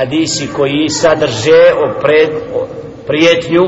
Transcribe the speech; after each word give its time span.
hadisi 0.00 0.48
koji 0.56 0.88
sadrže 0.88 1.72
o 1.84 2.00
pred, 2.00 2.30
o 2.54 2.66
prijetnju 3.06 3.62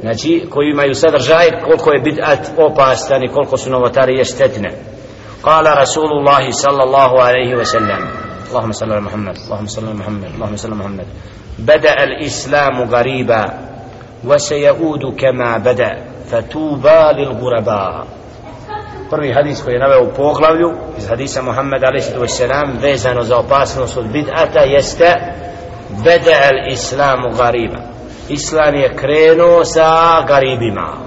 znači 0.00 0.46
koji 0.50 0.70
imaju 0.70 0.94
sadržaj 0.94 1.46
koliko 1.64 1.92
je 1.92 2.02
bid'at 2.02 2.38
opastan 2.56 3.24
i 3.24 3.28
koliko 3.28 3.56
su 3.56 3.70
novotarije 3.70 4.24
štetne 4.24 4.70
قال 5.46 5.66
رسول 5.78 6.10
الله 6.18 6.50
صلى 6.50 6.82
الله 6.82 7.22
عليه 7.22 7.54
وسلم 7.54 8.00
اللهم 8.48 8.72
صل 8.72 8.92
على 8.92 9.00
محمد 9.00 9.36
اللهم 9.46 9.66
صل 9.66 9.84
على 9.84 9.94
محمد 9.94 10.30
اللهم 10.34 10.56
صل 10.56 10.68
على 10.68 10.78
محمد 10.78 11.06
بدأ 11.58 11.94
الإسلام 12.04 12.82
غريبا 12.82 13.44
وسيعود 14.24 15.04
كما 15.18 15.58
بدأ 15.58 15.92
فتوبى 16.30 17.00
للغرباء 17.18 18.06
prvi 19.10 19.32
hadis 19.32 19.62
koji 19.64 19.74
je 19.74 19.80
naveo 19.80 20.02
u 20.02 20.14
poglavlju 20.16 20.72
iz 20.98 21.08
hadisa 21.08 21.42
Muhammed 21.42 21.84
a.s. 21.84 22.40
vezano 22.82 23.22
za 23.22 23.36
opasnost 23.38 23.96
od 23.96 24.04
bid'ata 24.04 24.60
jeste 24.60 25.14
beda 26.03 26.31
al 26.31 26.71
islamu 26.71 27.29
gariba. 27.37 27.79
Islam 28.29 28.75
je 28.75 28.95
krenuo 28.95 29.65
sa 29.65 30.21
garibima. 30.27 30.97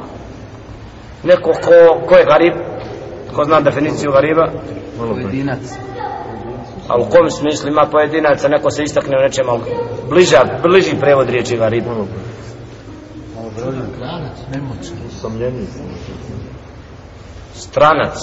Neko 1.22 1.52
ko, 1.52 2.06
ko 2.06 2.16
je 2.16 2.24
garib? 2.24 2.54
Ko 3.34 3.44
zna 3.44 3.60
definiciju 3.60 4.12
gariba? 4.12 4.52
Pojedinac. 4.98 5.60
a 6.88 6.98
u 6.98 7.04
kom 7.04 7.30
smislu 7.30 7.70
ima 7.70 7.86
pojedinaca? 7.90 8.48
Neko 8.48 8.70
se 8.70 8.82
istakne 8.82 9.16
u 9.18 9.22
nečem 9.22 9.48
ali 9.48 9.62
bliža, 10.08 10.40
bliži 10.62 10.96
prevod 11.00 11.30
riječi 11.30 11.56
garib. 11.56 11.84
Stranac 17.54 18.16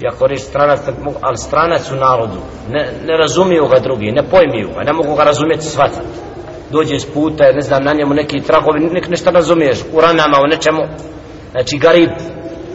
ja 0.00 0.10
reći 0.20 0.44
stranac 0.44 0.80
mogu- 1.02 1.18
ali 1.20 1.36
stranac 1.36 1.90
u 1.90 1.94
narodu 1.94 2.38
ne, 2.68 2.88
ne 3.06 3.16
razumiju 3.16 3.66
ga 3.68 3.78
drugi 3.78 4.12
ne 4.12 4.22
pojmiju 4.22 4.68
ga 4.74 4.82
ne 4.82 4.92
mogu 4.92 5.14
ga 5.14 5.24
razumjeti 5.24 5.64
shvatiti. 5.64 6.06
Dođe 6.70 6.94
iz 6.94 7.06
puta 7.14 7.44
ne 7.52 7.60
znam 7.60 7.84
na 7.84 7.92
njemu 7.92 8.14
neki 8.14 8.40
tragovi 8.40 8.80
nek 8.80 9.08
nešto 9.08 9.30
razumiješ 9.30 9.78
u 9.92 10.00
ranama 10.00 10.38
u 10.44 10.46
nečemu. 10.46 10.82
Znači 11.50 11.78
garib 11.78 12.10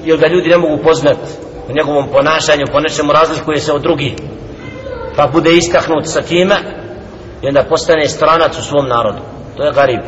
jer 0.03 0.17
ga 0.19 0.27
ljudi 0.27 0.49
ne 0.49 0.57
mogu 0.57 0.83
poznati 0.83 1.29
u 1.69 1.73
njegovom 1.73 2.07
ponašanju 2.07 2.65
po 2.71 2.79
nečemu 2.79 3.11
razlikuje 3.11 3.59
se 3.59 3.73
od 3.73 3.81
drugih. 3.81 4.13
Pa 5.15 5.27
bude 5.27 5.51
istahnut 5.57 6.07
sa 6.07 6.21
time 6.21 6.55
i 7.41 7.47
onda 7.47 7.63
postane 7.63 8.07
stranac 8.07 8.57
u 8.57 8.61
svom 8.61 8.87
narodu. 8.87 9.19
To 9.57 9.63
je 9.63 9.71
garib. 9.71 10.01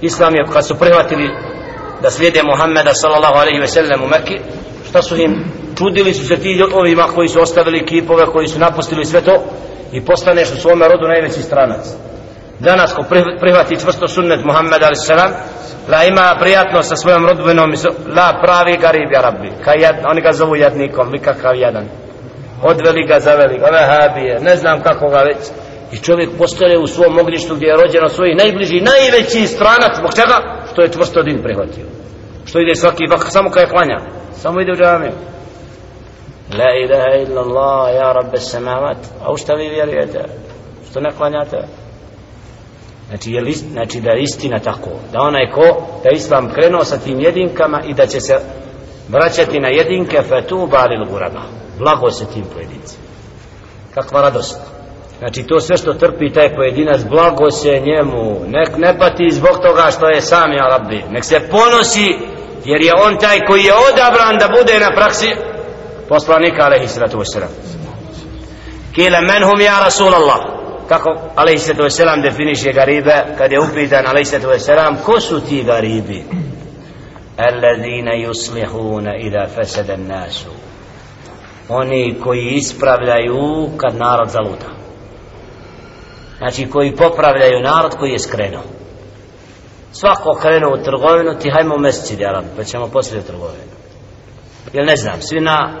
Islam 0.00 0.34
je 0.34 0.44
kad 0.52 0.66
su 0.66 0.74
prihvatili 0.74 1.28
da 2.02 2.10
slijede 2.10 2.42
Muhammeda 2.42 2.94
sallallahu 2.94 3.38
alaihi 3.38 3.60
ve 3.60 3.66
sellem 3.66 4.02
u 4.02 4.08
Mekki 4.08 4.38
šta 4.90 5.02
su 5.02 5.16
im 5.16 5.44
čudili 5.78 6.14
su 6.14 6.26
se 6.26 6.36
ti 6.36 6.62
ovima 6.74 7.02
koji 7.14 7.28
su 7.28 7.40
ostavili 7.40 7.86
kipove 7.86 8.26
koji 8.26 8.46
su 8.48 8.58
napustili 8.58 9.04
sve 9.04 9.20
to 9.20 9.42
i 9.92 10.04
postaneš 10.04 10.52
u 10.52 10.60
svome 10.60 10.88
rodu 10.88 11.08
najveći 11.08 11.42
stranac 11.42 11.84
danas 12.58 12.92
ko 12.92 13.04
prihvati 13.40 13.80
čvrsto 13.80 14.08
sunnet 14.08 14.44
Muhammed 14.44 14.82
a.s. 14.82 15.08
la 15.88 16.04
ima 16.04 16.36
prijatno 16.40 16.82
sa 16.82 16.96
svojom 16.96 17.26
rodbinom 17.26 17.72
i 17.72 17.76
la 18.16 18.40
pravi 18.42 18.76
garib 18.76 19.12
ja 19.12 19.20
rabbi 19.20 19.50
kaj 19.64 19.74
jad, 19.80 19.96
oni 20.10 20.20
ga 20.20 20.32
zovu 20.32 20.56
jadnikom 20.56 21.10
nikakav 21.10 21.56
jadan 21.56 21.88
odveli 22.62 23.06
ga, 23.06 23.20
zaveli 23.20 23.58
ga, 23.58 23.66
vehabije, 23.66 24.40
ne 24.40 24.56
znam 24.56 24.82
kako 24.82 25.08
ga 25.08 25.18
već. 25.18 25.42
I 25.92 25.96
čovjek 25.96 26.30
postaje 26.38 26.78
u 26.78 26.86
svom 26.86 27.18
ognjištu 27.18 27.54
gdje 27.54 27.66
je 27.66 27.76
rođen 27.76 28.04
od 28.04 28.12
svojih 28.12 28.36
najbliži, 28.36 28.80
najveći 28.80 29.46
stranac, 29.46 29.96
zbog 29.96 30.14
čega? 30.14 30.36
Što 30.72 30.82
je 30.82 30.92
čvrsto 30.92 31.22
din 31.22 31.42
prihvatio. 31.42 31.99
Što 32.50 32.60
ide 32.60 32.74
svaki 32.74 33.04
vak, 33.10 33.26
samo 33.28 33.50
kada 33.50 33.60
je 33.60 33.68
klanja. 33.68 33.98
Samo 34.32 34.60
ide 34.60 34.72
u 34.72 34.76
džamiju. 34.76 35.12
La 36.58 36.70
ilaha 36.84 37.16
illa 37.22 37.40
Allah, 37.40 37.94
ja 37.94 38.12
rabbe 38.12 38.38
samavat. 38.38 38.96
A 39.24 39.32
u 39.32 39.36
šta 39.36 39.54
vi 39.54 39.68
vjerujete? 39.68 40.24
Što 40.90 41.00
ne 41.00 41.10
klanjate? 41.10 41.56
Znači, 43.08 43.32
je 43.32 43.40
list, 43.40 43.66
znači 43.72 44.00
da 44.00 44.10
je 44.10 44.22
istina 44.22 44.58
tako. 44.58 44.90
Da 45.12 45.20
onaj 45.20 45.50
ko, 45.50 45.86
da 46.04 46.10
Islam 46.10 46.52
krenuo 46.52 46.84
sa 46.84 46.98
tim 46.98 47.20
jedinkama 47.20 47.80
i 47.84 47.94
da 47.94 48.06
će 48.06 48.20
se 48.20 48.34
vraćati 49.08 49.60
na 49.60 49.68
jedinke 49.68 50.22
fetuba 50.22 50.84
lil 50.84 51.04
guraba. 51.10 51.42
Blago 51.78 52.10
se 52.10 52.26
tim 52.26 52.44
pojedinci. 52.54 52.96
Kakva 53.94 54.20
radost. 54.20 54.79
Znači 55.20 55.42
to 55.42 55.60
sve 55.60 55.76
što 55.76 55.94
trpi 55.94 56.32
taj 56.32 56.54
pojedinac, 56.54 57.00
blago 57.10 57.50
se 57.50 57.80
njemu. 57.80 58.40
Nek 58.46 58.68
ne 58.76 58.98
pati 58.98 59.30
zbog 59.30 59.58
toga 59.62 59.90
što 59.90 60.08
je 60.08 60.20
sam 60.20 60.52
ja 60.52 60.68
rabbi. 60.68 61.04
Nek 61.10 61.24
se 61.24 61.40
ponosi 61.50 62.18
jer 62.64 62.80
je 62.82 62.92
on 63.06 63.16
taj 63.18 63.40
koji 63.46 63.62
je 63.64 63.72
odabran 63.92 64.38
da 64.38 64.48
bude 64.58 64.78
na 64.78 64.90
praksi 64.96 65.30
poslanika 66.08 66.64
alaihi 66.64 66.88
sallatu 66.88 67.18
wasalam. 67.18 67.52
Kile 68.94 69.20
men 69.20 69.42
hum 69.44 69.60
ja 69.60 69.80
Rasulallah. 69.84 70.40
Kako 70.88 71.18
alaihi 71.36 71.58
sallatu 71.58 71.82
wasalam 71.82 72.22
definiše 72.22 72.72
garibe 72.72 73.24
kad 73.38 73.52
je 73.52 73.60
upitan 73.60 74.06
alaihi 74.06 74.24
sallatu 74.24 74.48
wasalam 74.48 74.96
ko 75.04 75.20
su 75.20 75.40
ti 75.40 75.62
garibi? 75.62 76.24
Alladine 77.36 78.26
yuslihuna 78.26 79.26
ida 79.26 79.46
fasada 79.54 79.96
nasu 79.96 80.50
oni 81.68 82.16
koji 82.24 82.48
ispravljaju 82.48 83.68
kad 83.76 83.96
narod 83.96 84.28
zaluta 84.28 84.79
znači 86.39 86.69
koji 86.69 86.95
popravljaju 86.95 87.63
narod 87.63 87.95
koji 87.95 88.11
je 88.11 88.19
skrenuo 88.19 88.63
svako 89.91 90.37
krenuo 90.41 90.73
u 90.73 90.83
trgovinu 90.83 91.39
ti 91.39 91.49
hajmo 91.49 91.75
u 91.75 91.79
mesecid 91.79 92.21
Arab 92.21 92.45
pa 92.57 92.63
ćemo 92.63 92.87
poslije 92.87 93.19
u 93.19 93.23
trgovinu 93.23 93.75
jer 94.73 94.85
ne 94.85 94.95
znam 94.95 95.21
svi 95.21 95.39
na 95.39 95.79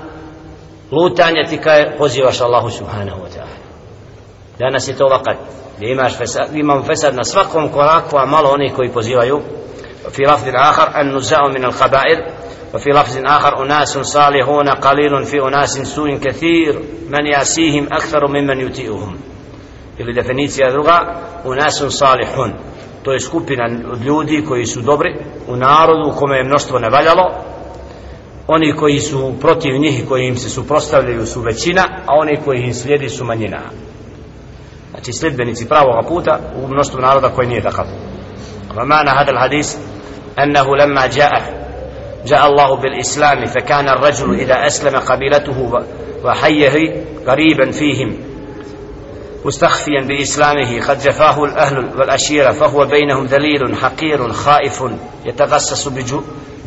lutanje 0.91 1.43
ti 1.49 1.57
kaj 1.57 1.97
pozivaš 1.97 2.41
Allahu 2.41 2.69
subhanahu 2.69 3.19
wa 3.21 3.29
ta'ala 3.37 3.57
danas 4.59 4.87
je 4.87 4.95
to 4.95 5.05
vakat 5.05 5.37
gdje 5.77 5.91
imaš 5.91 6.17
fesad, 6.17 6.55
imamo 6.55 6.83
fesad 6.83 7.15
na 7.15 7.23
svakom 7.23 7.69
koraku 7.69 8.17
a 8.17 8.25
malo 8.25 8.49
oni 8.49 8.69
koji 8.69 8.89
pozivaju 8.89 9.41
في 10.09 10.23
لفظ 10.23 10.47
آخر 10.55 11.01
النزاع 11.01 11.47
من 11.47 11.65
الخبائر 11.65 12.17
وفي 12.73 12.89
لفظ 12.89 13.17
آخر 13.25 13.63
أناس 13.63 13.97
صالحون 13.97 14.69
قليل 14.69 15.25
في 15.25 15.41
أناس 15.47 15.77
سوء 15.77 16.17
كثير 16.17 16.79
من 17.09 17.25
يأسيهم 17.25 17.87
أكثر 17.91 18.27
ممن 18.27 18.59
يطيئهم 18.59 19.17
ili 19.99 20.13
definicija 20.13 20.71
druga 20.71 21.21
unasun 21.45 21.91
salihun 21.91 22.53
to 23.03 23.13
je 23.13 23.19
skupina 23.19 23.69
od 23.91 24.01
ljudi 24.01 24.45
koji 24.47 24.65
su 24.65 24.81
dobri 24.81 25.15
u 25.47 25.55
narodu 25.55 26.09
u 26.09 26.19
kome 26.19 26.37
je 26.37 26.43
mnoštvo 26.43 26.79
nevaljalo 26.79 27.31
oni 28.47 28.75
koji 28.75 28.99
su 28.99 29.33
protiv 29.41 29.77
njih 29.77 29.99
i 29.99 30.05
koji 30.05 30.27
im 30.27 30.37
se 30.37 30.49
suprostavljaju 30.49 31.25
su 31.25 31.41
većina 31.41 31.83
a 32.05 32.13
oni 32.15 32.37
koji 32.45 32.61
im 32.61 32.73
slijedi 32.73 33.09
su 33.09 33.25
manjina 33.25 33.61
znači 34.89 35.13
sljedbenici 35.13 35.69
pravoga 35.69 36.07
puta 36.07 36.39
u 36.63 36.67
mnoštvu 36.67 37.01
naroda 37.01 37.29
koji 37.29 37.47
nije 37.47 37.61
takav 37.61 37.85
ومعنى 38.77 39.09
هذا 39.09 39.31
الحديث 39.31 39.77
أنه 40.39 40.75
لما 40.75 41.07
جاء 41.07 41.65
جاء 42.25 42.47
الله 42.47 42.75
بالإسلام 42.75 43.45
فكان 43.45 43.89
الرجل 43.89 44.33
إذا 44.33 44.65
أسلم 44.65 44.99
قبيلته 44.99 45.71
وحيه 46.23 47.05
قريبا 47.27 47.71
فيهم 47.71 48.17
مستخفيا 49.44 50.00
بإسلامه 50.08 50.80
قد 50.88 50.98
جفاه 50.98 51.44
الأهل 51.44 51.78
والأشيرة 51.78 52.52
فهو 52.52 52.86
بينهم 52.86 53.26
ذليل 53.26 53.76
حقير 53.76 54.32
خائف 54.32 54.82
يتغسس 55.24 55.88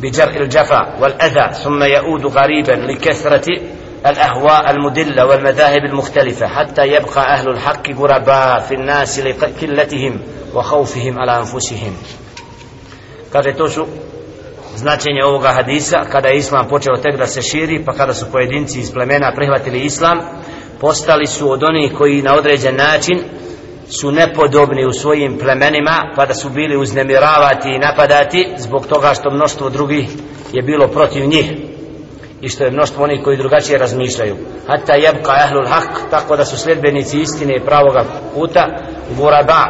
بجرء 0.02 0.36
الجفا 0.36 0.96
والأذى 1.00 1.54
ثم 1.54 1.82
يؤود 1.82 2.26
غريبا 2.26 2.72
لكثرة 2.72 3.60
الأهواء 4.06 4.70
المدلة 4.70 5.26
والمذاهب 5.26 5.84
المختلفة 5.84 6.46
حتى 6.46 6.82
يبقى 6.86 7.34
أهل 7.34 7.48
الحق 7.48 7.90
غرباء 7.90 8.60
في 8.60 8.74
الناس 8.74 9.18
لقلتهم 9.18 10.20
وخوفهم 10.54 11.18
على 11.18 11.38
أنفسهم. 11.38 11.92
Kaže 13.32 13.52
to 13.56 13.68
značenje 14.76 15.24
ovoga 15.24 15.52
hadisa 15.52 16.04
kada 16.12 16.28
je 16.28 16.38
islam 16.38 16.68
počeo 16.68 16.96
tek 16.96 17.16
da 17.16 17.26
se 17.26 17.42
širi 17.42 17.84
pa 17.84 17.92
kada 17.92 18.14
su 18.14 18.26
pojedinci 18.32 18.80
iz 18.80 18.92
plemena 18.92 19.32
prihvatili 19.36 19.80
islam 19.80 20.18
postali 20.84 21.26
su 21.26 21.50
od 21.50 21.62
onih 21.62 21.92
koji 21.98 22.22
na 22.22 22.34
određen 22.34 22.76
način 22.76 23.22
su 23.88 24.12
nepodobni 24.12 24.86
u 24.86 24.92
svojim 24.92 25.38
plemenima 25.38 26.12
pa 26.16 26.26
da 26.26 26.34
su 26.34 26.50
bili 26.50 26.76
uznemiravati 26.76 27.68
i 27.68 27.78
napadati 27.78 28.48
zbog 28.56 28.86
toga 28.86 29.14
što 29.14 29.30
mnoštvo 29.30 29.70
drugih 29.70 30.06
je 30.52 30.62
bilo 30.62 30.88
protiv 30.88 31.26
njih 31.26 31.52
i 32.40 32.48
što 32.48 32.64
je 32.64 32.70
mnoštvo 32.70 33.04
onih 33.04 33.20
koji 33.24 33.36
drugačije 33.36 33.78
razmišljaju. 33.78 34.36
Hatta 34.66 34.94
jebka 34.94 35.32
ahlul 35.32 35.66
hak 35.66 36.10
tako 36.10 36.36
da 36.36 36.44
su 36.44 36.58
sljedbenici 36.58 37.20
istine 37.20 37.56
i 37.56 37.64
pravoga 37.64 38.04
puta 38.34 38.66
guraba 39.16 39.62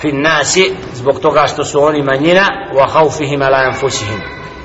fin 0.00 0.22
nasi 0.22 0.72
zbog 0.94 1.20
toga 1.20 1.46
što 1.46 1.64
su 1.64 1.82
oni 1.82 2.02
manjina 2.02 2.46
wa 2.74 2.88
haufihim 2.88 3.42
ala 3.42 3.58
anfusihim. 3.58 4.20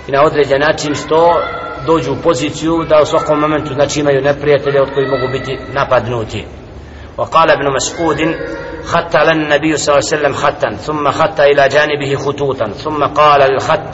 I 0.07 0.11
na 0.11 0.23
određen 0.23 0.59
način 0.59 0.95
što 0.95 1.41
dođu 1.85 2.13
u 2.13 2.21
poziciju 2.23 2.83
da 2.89 3.01
u 3.01 3.05
svakom 3.05 3.39
momentu 3.39 3.73
znači 3.73 3.99
imaju 3.99 4.21
neprijatelje 4.21 4.81
od 4.81 4.93
koji 4.93 5.07
mogu 5.07 5.27
biti 5.31 5.57
napadnuti. 5.73 6.45
وقال 7.17 7.51
ابن 7.51 7.73
مسعود 7.75 8.35
خط 8.83 9.15
لنا 9.15 9.31
النبي 9.31 9.77
صلى 9.77 9.95
الله 9.95 10.07
عليه 10.07 10.15
وسلم 10.17 10.33
خطا 10.33 10.69
ثم 10.75 11.11
خط 11.11 11.39
إلى 11.39 11.67
جانبه 11.67 12.15
خطوطا 12.15 12.65
ثم 12.65 13.03
قال 13.03 13.51
للخط 13.51 13.93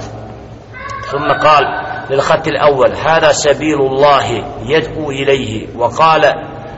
ثم 1.12 1.32
قال 1.44 1.64
للخط 2.10 2.48
الأول 2.48 2.96
هذا 2.96 3.32
سبيل 3.32 3.80
الله 3.82 4.44
يدعو 4.66 5.12
إليه. 5.12 5.68
وقال 5.76 6.34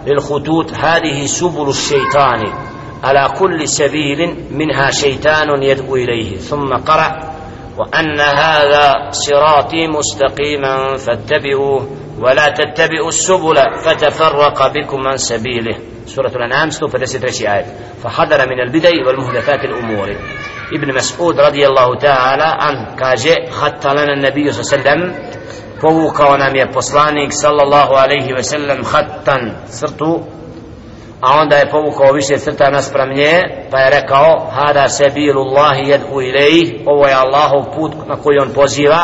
للخطوط 0.08 0.72
هذه 0.72 1.26
سبل 1.26 1.70
الشيطان 1.70 2.54
على 3.04 3.34
كل 3.40 3.68
سبيل 3.68 4.36
منها 4.52 4.92
شيطان 4.92 5.64
يدعو 5.64 5.96
إليه. 5.96 6.38
ثم 6.38 6.74
قرأ 6.74 7.33
وأن 7.78 8.20
هذا 8.20 9.10
صراطي 9.12 9.88
مستقيما 9.88 10.98
فاتبعوه 10.98 11.88
ولا 12.20 12.48
تتبعوا 12.50 13.08
السبل 13.08 13.56
فتفرق 13.86 14.68
بكم 14.68 15.08
عن 15.08 15.18
سبيله. 15.18 15.78
سورة 16.06 16.28
الأنعام 16.36 16.70
153 16.70 17.48
آية 17.48 17.66
فحذر 18.04 18.50
من 18.50 18.60
البدع 18.60 18.90
والمهدفات 19.08 19.60
الأمور. 19.66 20.10
ابن 20.74 20.96
مسعود 20.96 21.40
رضي 21.40 21.68
الله 21.68 21.98
تعالى 21.98 22.58
عنه. 22.60 22.96
كاجي 22.96 23.52
خط 23.52 23.88
لنا 23.88 24.14
النبي 24.14 24.52
صلى 24.52 24.62
الله 24.62 24.92
عليه 24.92 25.02
وسلم. 25.02 25.34
povukao 25.84 26.38
nam 26.38 26.56
je 26.56 26.66
sallallahu 27.32 27.94
alaihi 27.94 28.34
ve 28.38 28.44
sellem 28.44 28.84
hattan 28.84 29.52
crtu 29.68 30.24
a 31.26 31.40
onda 31.42 31.56
je 31.56 31.70
povukao 31.70 32.12
više 32.12 32.38
crta 32.38 32.70
naspram 32.70 33.10
nje 33.10 33.42
pa 33.72 33.80
je 33.80 34.02
rekao 34.02 34.50
hada 34.52 34.88
se 34.90 35.06
bilullahi 35.14 35.90
jedhu 35.90 36.22
ilaih 36.22 36.74
ovo 36.86 37.08
je 37.08 37.14
Allahov 37.14 37.64
put 37.76 37.92
na 38.08 38.16
koji 38.16 38.38
on 38.38 38.50
poziva. 38.56 39.02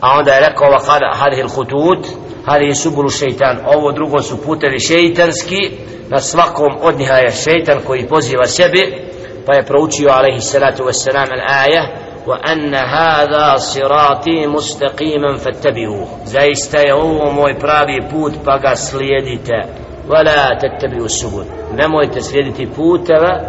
A 0.00 0.18
onda 0.18 0.32
je 0.32 0.48
rekao 0.48 0.68
wa 0.70 0.86
kada 0.86 1.14
hadih 1.14 1.44
hutut 1.54 2.06
hadhihi 2.46 2.74
subulu 2.74 3.08
šeitan 3.08 3.58
ovo 3.66 3.92
drugo 3.92 4.22
su 4.22 4.42
putevi 4.42 4.80
šeitanski. 4.80 5.70
Na 6.08 6.20
svakom 6.20 6.76
od 6.82 6.98
njiha 6.98 7.14
je 7.14 7.30
šeitan 7.30 7.78
koji 7.86 8.08
poziva 8.08 8.46
sebi. 8.46 9.08
Pa 9.46 9.54
je 9.54 9.66
proučio 9.66 10.08
alaihi 10.10 10.40
salatu 10.40 10.82
wassalam 10.82 11.28
al 11.32 11.42
ajah 11.62 11.86
wa 12.26 12.36
anna 12.42 12.86
hada 12.86 13.58
sirati 13.58 14.46
mustaqiman 14.46 15.38
fattabihu 15.38 16.06
zaista 16.24 16.78
je 16.78 16.94
ovo 16.94 17.32
moj 17.32 17.58
pravi 17.58 18.00
put 18.10 18.34
pa 18.44 18.58
ga 18.58 18.76
slijedite. 18.76 19.87
ولا 20.09 20.59
تتبعوا 20.61 21.05
السبل 21.05 21.45
nemojte 21.77 22.21
slijediti 22.21 22.67
puteva 22.75 23.39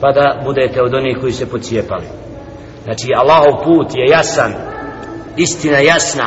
pa 0.00 0.12
da 0.12 0.40
budete 0.44 0.82
od 0.82 0.94
onih 0.94 1.16
koji 1.20 1.32
se 1.32 1.50
pocijepali 1.50 2.06
znači 2.84 3.08
Allahov 3.16 3.64
put 3.64 3.94
je 3.94 4.10
jasan 4.10 4.54
istina 5.36 5.78
jasna 5.78 6.24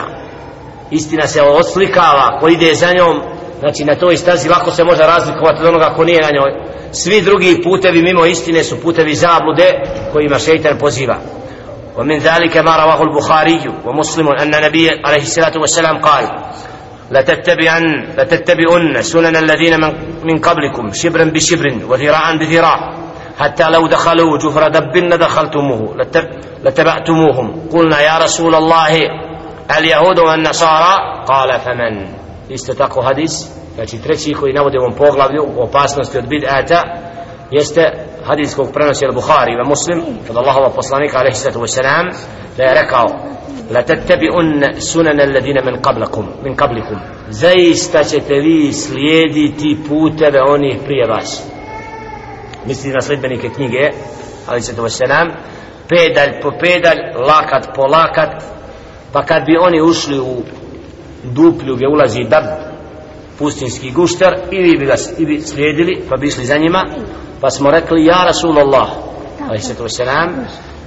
istina 0.91 1.27
se 1.27 1.41
oslikava 1.41 2.39
ko 2.39 2.47
ide 2.47 2.73
za 2.73 2.87
njom 2.97 3.21
znači 3.59 3.85
na 3.85 3.95
toj 3.95 4.17
stazi 4.17 4.49
lako 4.49 4.71
se 4.71 4.83
može 4.83 5.03
razlikovati 5.03 5.61
od 5.61 5.67
onoga 5.67 5.93
ko 5.95 6.03
nije 6.03 6.21
na 6.21 6.29
njoj 6.31 6.51
svi 6.91 7.21
drugi 7.21 7.61
putevi 7.63 8.01
mimo 8.01 8.25
istine 8.25 8.63
su 8.63 8.81
putevi 8.81 9.15
zablude 9.15 9.81
kojima 10.13 10.39
šeitan 10.39 10.77
poziva 10.79 11.17
ومن 11.97 12.17
ذلك 12.17 12.57
ما 12.57 12.75
رواه 12.75 13.01
البخاري 13.03 13.61
ومسلم 13.85 14.27
أن 14.27 14.55
النبي 14.55 14.89
عليه 15.05 15.21
الصلاة 15.21 15.53
والسلام 15.57 15.97
قال 15.97 16.25
لتتبعن 17.12 17.84
لتتبعن 18.18 19.02
سنن 19.02 19.36
الذين 19.36 19.80
من, 19.80 19.92
من 20.24 20.38
قبلكم 20.38 20.90
شبرا 20.92 21.24
بشبر 21.24 21.66
وذراعا 21.88 22.36
بذراع 22.36 22.78
حتى 23.38 23.70
لو 23.70 23.86
دخلوا 23.86 24.38
جفر 24.38 24.68
دب 24.68 24.96
لدخلتموه 24.96 25.96
لتبعتموهم 26.64 27.68
قلنا 27.72 28.00
يا 28.00 28.18
رسول 28.18 28.54
الله 28.54 28.92
اليهود 29.78 30.18
والنصارى 30.18 30.94
قال 31.26 31.60
فمن 31.60 32.06
استتقوا 32.54 33.02
حديث 33.02 33.32
znači 33.74 34.02
treći 34.02 34.32
koji 34.32 34.52
navode 34.52 34.78
u 34.78 34.82
ovom 34.82 34.94
poglavlju 34.94 35.42
opasnosti 35.56 36.18
od 36.18 36.24
bid'ata 36.24 36.82
jeste 37.50 37.92
hadis 38.24 38.54
kog 38.54 38.72
prenosi 38.72 39.04
al-Bukhari 39.06 39.52
i 39.52 39.68
Muslim 39.68 40.02
od 40.30 40.36
Allahova 40.36 40.70
poslanika 40.70 41.18
alejhi 41.18 41.36
salatu 41.36 41.60
vesselam 41.60 42.08
da 42.56 42.62
je 42.62 42.74
rekao 42.82 43.06
la 43.72 43.82
tattabi'un 43.82 44.80
sunan 44.80 45.20
alladhina 45.20 45.60
min 45.64 45.76
qablakum 45.82 46.26
min 46.44 46.56
qablikum 46.56 46.98
zaista 47.30 48.04
ćete 48.04 48.34
vi 48.34 48.72
slijediti 48.72 49.78
puteve 49.88 50.40
onih 50.48 50.76
prije 50.84 51.06
vas. 51.06 51.42
Misli 52.66 52.90
na 52.90 53.00
sledbenike 53.00 53.48
knjige 53.48 53.90
alejhi 54.46 54.64
salatu 54.64 54.82
vesselam 54.82 55.28
pedalj 55.88 56.40
po 56.42 56.50
pedalj 56.60 57.00
lakat 57.28 57.64
po 57.76 57.82
lakat 57.86 58.44
pa 59.12 59.24
kad 59.24 59.42
bi 59.46 59.56
oni 59.56 59.80
ušli 59.82 60.20
u 60.20 60.42
duplju 61.24 61.76
gdje 61.76 61.88
ulazi 61.88 62.24
dab 62.24 62.44
pustinski 63.38 63.90
guštar, 63.90 64.36
i 64.50 64.62
vi 64.62 64.76
bi 64.78 64.86
ga 64.86 64.94
i 65.18 65.26
bi 65.26 65.40
slijedili 65.40 66.02
pa 66.08 66.16
bi 66.16 66.26
išli 66.26 66.44
za 66.44 66.56
njima 66.56 66.84
pa 67.40 67.50
smo 67.50 67.70
rekli 67.70 68.04
ja 68.04 68.24
Rasulullah 68.26 68.88
alaihi 69.40 69.62
pa 69.62 69.74
sallatu 69.74 69.84
wasalam 69.84 70.28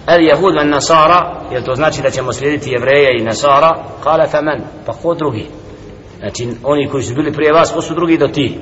el 0.08 0.22
jehud 0.22 0.56
van 0.56 0.70
nasara 0.70 1.42
jel 1.52 1.64
to 1.64 1.76
znači 1.76 2.02
da 2.02 2.10
ćemo 2.10 2.34
slijediti 2.34 2.70
jevreje 2.70 3.18
i 3.20 3.24
nasara 3.24 3.84
kale 4.04 4.28
fa 4.28 4.42
men 4.42 4.62
pa 4.86 4.94
ko 4.94 5.14
drugi 5.14 5.46
znači 6.20 6.48
oni 6.64 6.88
koji 6.88 7.04
su 7.04 7.16
bili 7.16 7.34
prije 7.34 7.54
vas 7.54 7.72
ko 7.72 7.82
su 7.82 7.94
drugi 7.94 8.18
do 8.18 8.28
ti 8.28 8.60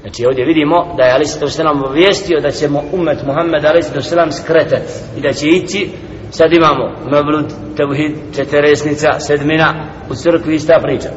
znači 0.00 0.26
ovdje 0.26 0.44
vidimo 0.44 0.94
da 0.96 1.02
je 1.04 1.12
alaihi 1.12 1.28
sallatu 1.28 1.52
wasalam 1.52 1.84
obavijestio 1.84 2.40
da 2.40 2.50
ćemo 2.50 2.82
umet 2.92 3.18
Muhammed 3.26 3.64
alaihi 3.64 3.82
sallatu 3.82 4.32
skretat 4.32 4.82
i 5.16 5.20
da 5.20 5.32
će 5.32 5.46
ići 5.48 5.90
sad 6.30 6.52
imamo 6.52 6.84
mevlud, 7.10 7.52
tevhid, 7.76 8.16
četiresnica, 8.36 9.20
sedmina 9.20 9.86
u 10.10 10.14
crkvi 10.14 10.54
ista 10.54 10.78
priča 10.82 11.08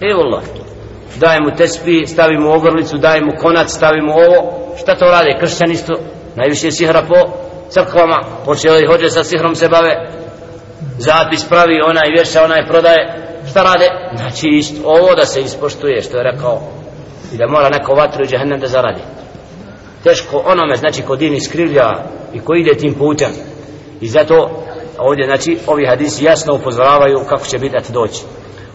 evo 0.00 0.20
Allah 0.22 0.42
daj 1.20 1.40
mu 1.40 1.50
tespi, 1.56 2.06
stavi 2.06 2.38
mu 2.38 2.52
ogrlicu, 2.52 2.98
daj 2.98 3.20
mu 3.20 3.32
konac, 3.42 3.70
stavi 3.70 4.00
mu 4.02 4.12
ovo. 4.12 4.38
Šta 4.80 4.94
to 4.94 5.04
rade? 5.04 5.36
Kršćani 5.40 5.72
isto. 5.72 5.94
Najviše 6.36 6.70
sihra 6.70 7.02
po 7.08 7.47
crkvama. 7.69 8.23
Počeli 8.45 8.85
hođe 8.85 9.09
sa 9.09 9.23
sihrom 9.23 9.55
se 9.55 9.67
bave. 9.69 10.09
Zapis 10.97 11.43
pravi, 11.49 11.81
onaj 11.81 12.09
vješa, 12.15 12.43
onaj 12.43 12.67
prodaje. 12.67 13.03
Šta 13.49 13.63
rade? 13.63 13.89
Znači 14.15 14.47
isto, 14.47 14.81
ovo 14.85 15.15
da 15.15 15.25
se 15.25 15.41
ispoštuje, 15.41 16.01
što 16.01 16.17
je 16.17 16.23
rekao. 16.23 16.61
I 17.33 17.37
da 17.37 17.47
mora 17.47 17.69
neko 17.69 17.93
vatru 17.93 18.23
i 18.23 18.27
džahennem 18.27 18.59
da 18.59 18.67
zaradi. 18.67 19.01
Teško 20.03 20.43
onome, 20.45 20.75
znači 20.75 21.01
ko 21.01 21.15
din 21.15 21.33
iskrivlja 21.33 21.89
i 22.33 22.39
ko 22.39 22.55
ide 22.55 22.73
tim 22.77 22.93
putem. 22.93 23.31
I 24.01 24.07
zato 24.07 24.63
ovdje, 24.97 25.25
znači, 25.25 25.57
ovi 25.67 25.85
hadisi 25.85 26.25
jasno 26.25 26.55
upozoravaju 26.55 27.25
kako 27.29 27.45
će 27.45 27.59
biti 27.59 27.93
doći. 27.93 28.21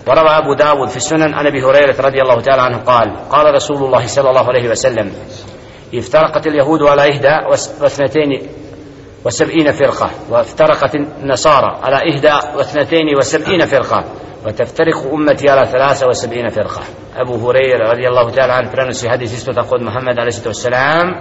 وروى 0.08 0.38
أبو 0.38 0.55
داود 0.55 0.88
في 0.88 0.96
السنن 0.96 1.35
عن 1.35 1.46
أبي 1.46 1.62
هريرة 1.64 2.00
رضي 2.00 2.23
الله 2.23 2.40
تعالى 2.40 2.62
عنه 2.62 2.79
قال 2.79 3.29
قال 3.31 3.55
رسول 3.55 3.76
الله 3.76 4.06
صلى 4.06 4.31
الله 4.31 4.49
عليه 4.49 4.70
وسلم 4.70 5.12
افترقت 5.94 6.46
اليهود 6.46 6.82
على 6.82 7.11
إحدى 7.11 7.35
واثنتين 7.81 8.49
وسبعين 9.25 9.72
فرقة 9.72 10.12
وافترقت 10.30 10.96
النصارى 10.96 11.80
على 11.84 12.14
إهداء 12.14 12.58
واثنتين 12.58 13.18
وسبعين 13.18 13.66
فرقة 13.66 14.04
وتفترق 14.46 15.14
أمتي 15.14 15.50
على 15.50 15.66
ثلاثة 15.68 16.08
وسبعين 16.08 16.50
فرقة. 16.50 16.81
أبو 17.16 17.50
هرير 17.50 17.80
رضي 17.80 18.08
الله 18.08 18.30
تعالى 18.30 18.54
عن 18.54 18.66
فرنس 18.70 19.02
في 19.02 19.10
هذه 19.10 19.24
السيستة 19.24 19.54
تقول 19.54 19.84
محمد 19.86 20.20
عليه 20.20 20.28
الصلاة 20.28 20.48
والسلام 20.48 21.20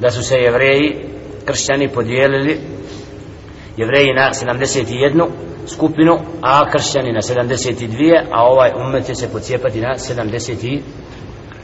لسو 0.00 0.20
سي 0.20 0.44
يبري 0.44 1.08
كرشاني 1.48 1.86
بوديل 1.86 2.60
يبري 3.78 4.12
نا 4.12 4.32
سلام 4.32 4.58
دسيتي 4.58 4.94
يدنو 4.94 5.30
سكوبينو 5.66 6.20
آ 6.44 6.64
كرشاني 6.64 7.12
نا 7.12 7.20
سلام 7.20 7.46
دسيتي 7.46 7.86
دوية 7.86 8.18
آواي 8.34 8.72
أمتي 8.72 9.14
سيبو 9.14 9.38
تسيبتي 9.38 9.80
نا 9.80 9.94
سلام 9.96 10.26
دسيتي 10.30 10.82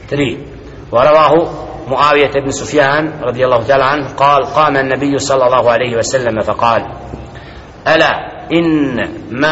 تري 0.09 0.37
ورواه 0.91 1.64
معاوية 1.87 2.31
بن 2.45 2.51
سفيان 2.51 3.21
رضي 3.23 3.45
الله 3.45 3.63
تعالى 3.63 3.83
عنه 3.83 4.07
قال 4.09 4.45
قام 4.45 4.77
النبي 4.77 5.19
صلى 5.19 5.45
الله 5.45 5.71
عليه 5.71 5.97
وسلم 5.97 6.41
فقال 6.41 6.85
ألا 7.87 8.11
إن 8.53 8.95
من 9.31 9.45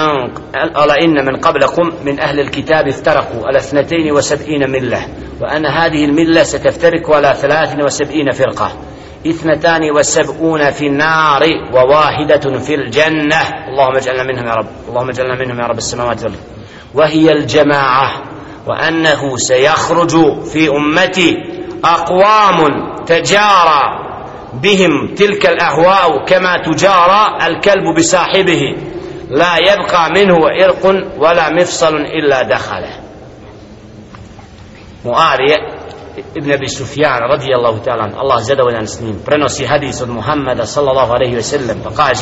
ألا 0.55 1.01
إن 1.01 1.25
من 1.25 1.35
قبلكم 1.35 1.91
من 2.05 2.19
أهل 2.19 2.39
الكتاب 2.39 2.87
افترقوا 2.87 3.47
على 3.47 3.57
اثنتين 3.57 4.11
وسبعين 4.11 4.71
ملة 4.71 5.07
وأن 5.41 5.65
هذه 5.65 6.05
الملة 6.05 6.43
ستفترق 6.43 7.11
على 7.11 7.33
ثلاث 7.35 7.75
وسبعين 7.85 8.31
فرقة 8.31 8.71
اثنتان 9.27 9.91
وسبعون 9.91 10.71
في 10.71 10.87
النار 10.87 11.43
وواحدة 11.73 12.59
في 12.59 12.75
الجنة. 12.75 13.41
اللهم 13.67 13.95
اجعلنا 13.95 14.23
منهم 14.23 14.45
يا 14.47 14.53
رب 14.53 14.67
اللهم 14.89 15.09
اجعلنا 15.09 15.35
منهم 15.35 15.59
يا 15.59 15.65
رب 15.65 15.77
السماوات 15.77 16.23
والأرض. 16.23 16.39
وهي 16.93 17.31
الجماعة 17.31 18.23
وأنه 18.67 19.37
سيخرج 19.37 20.43
في 20.43 20.69
أمتي 20.69 21.52
أقوام 21.85 22.57
تجارى 23.05 23.81
بهم 24.53 25.15
تلك 25.15 25.45
الأهواء 25.45 26.25
كما 26.25 26.61
تجارى 26.65 27.37
الكلب 27.47 27.95
بصاحبه. 27.97 28.75
لا 29.29 29.57
يبقى 29.57 30.09
منه 30.11 30.49
عرق 30.49 30.85
ولا 31.17 31.49
مفصل 31.49 31.95
إلا 31.95 32.43
دخله. 32.43 32.99
مؤارية 35.05 35.55
ابن 36.37 36.51
أبي 36.51 36.67
سفيان 36.67 37.21
رضي 37.21 37.55
الله 37.55 37.77
تعالى 37.77 38.21
الله 38.21 38.39
زاد 38.39 38.61
ولا 38.61 38.85
سنين 38.85 39.19
برنسي 39.27 39.67
حديث 39.67 40.03
محمد 40.03 40.61
صلى 40.61 40.91
الله 40.91 41.13
عليه 41.13 41.35
وسلم 41.37 41.81
فقال 41.81 42.13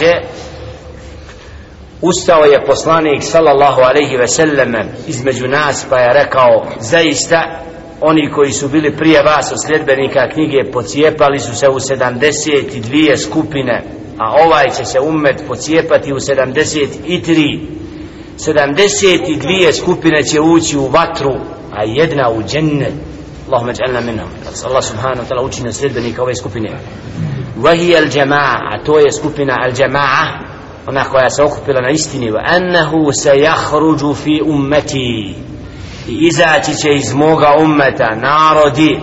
Ustao 2.04 2.46
je 2.46 2.66
poslanik 2.66 3.24
sallallahu 3.24 3.82
alejhi 3.82 4.18
ve 4.18 4.28
sellem 4.28 4.76
između 5.08 5.48
nas 5.48 5.86
pa 5.90 5.98
je 5.98 6.14
rekao 6.14 6.66
zaista 6.80 7.60
oni 8.01 8.31
koji 8.31 8.53
su 8.53 8.69
bili 8.69 8.97
prije 8.97 9.23
vas 9.23 9.53
od 9.53 9.59
sljedbenika 9.67 10.29
knjige 10.33 10.71
pocijepali 10.73 11.39
su 11.39 11.55
se 11.57 11.69
u 11.69 11.75
72 11.75 13.17
skupine 13.17 13.83
a 14.19 14.45
ovaj 14.45 14.65
će 14.77 14.85
se 14.85 15.01
umet 15.01 15.43
pocijepati 15.49 16.13
u 16.13 16.17
73 16.17 17.61
72 18.39 19.73
skupine 19.73 20.23
će 20.25 20.41
ući 20.41 20.79
u 20.79 20.87
vatru 20.87 21.35
a 21.73 21.85
jedna 21.85 22.31
u 22.31 22.43
džennet 22.43 22.93
Allahumma 23.47 23.73
ij'alna 23.73 24.01
minhum 24.01 24.29
Allah 24.67 24.85
subhanahu 24.85 25.23
wa 25.23 25.29
ta'ala 25.29 25.45
učini 25.45 25.73
sljedbenika 25.73 26.23
ove 26.23 26.35
skupine 26.35 26.79
وهي 27.63 27.99
الجماعة 27.99 28.85
to 28.85 28.99
je 28.99 29.13
skupina 29.13 29.57
al-jama'a 29.65 30.27
ona 30.87 31.05
koja 31.05 31.31
se 31.31 31.43
okupila 31.43 31.81
na 31.81 31.91
istini 31.91 32.31
wa 32.31 32.41
annahu 32.47 33.13
sayakhruju 33.13 34.15
fi 34.15 34.43
ummati 34.47 35.35
i 36.08 36.28
izaći 36.28 36.76
će 36.76 36.94
iz 36.94 37.14
moga 37.14 37.56
ummeta 37.64 38.16
narodi. 38.16 39.00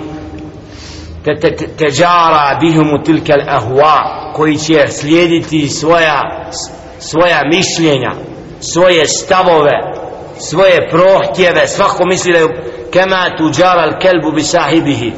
Teđara 1.78 2.58
bihumu 2.60 3.02
tilke 3.04 3.32
ahwa 3.32 4.32
koji 4.34 4.56
će 4.56 4.86
slijediti 4.88 5.68
svoja 5.68 6.50
svoja 6.98 7.40
mišljenja 7.54 8.10
svoje 8.60 9.06
stavove 9.06 9.72
svoje 10.38 10.88
prohtjeve. 10.90 11.66
Svako 11.66 12.04
misli 12.06 12.32
da 12.32 12.38
je 12.38 12.48
kema 12.92 13.36
tuđara 13.38 13.80
al 13.80 14.00
kelbu 14.00 14.32
bi 14.32 14.42
sahibihi. 14.42 15.12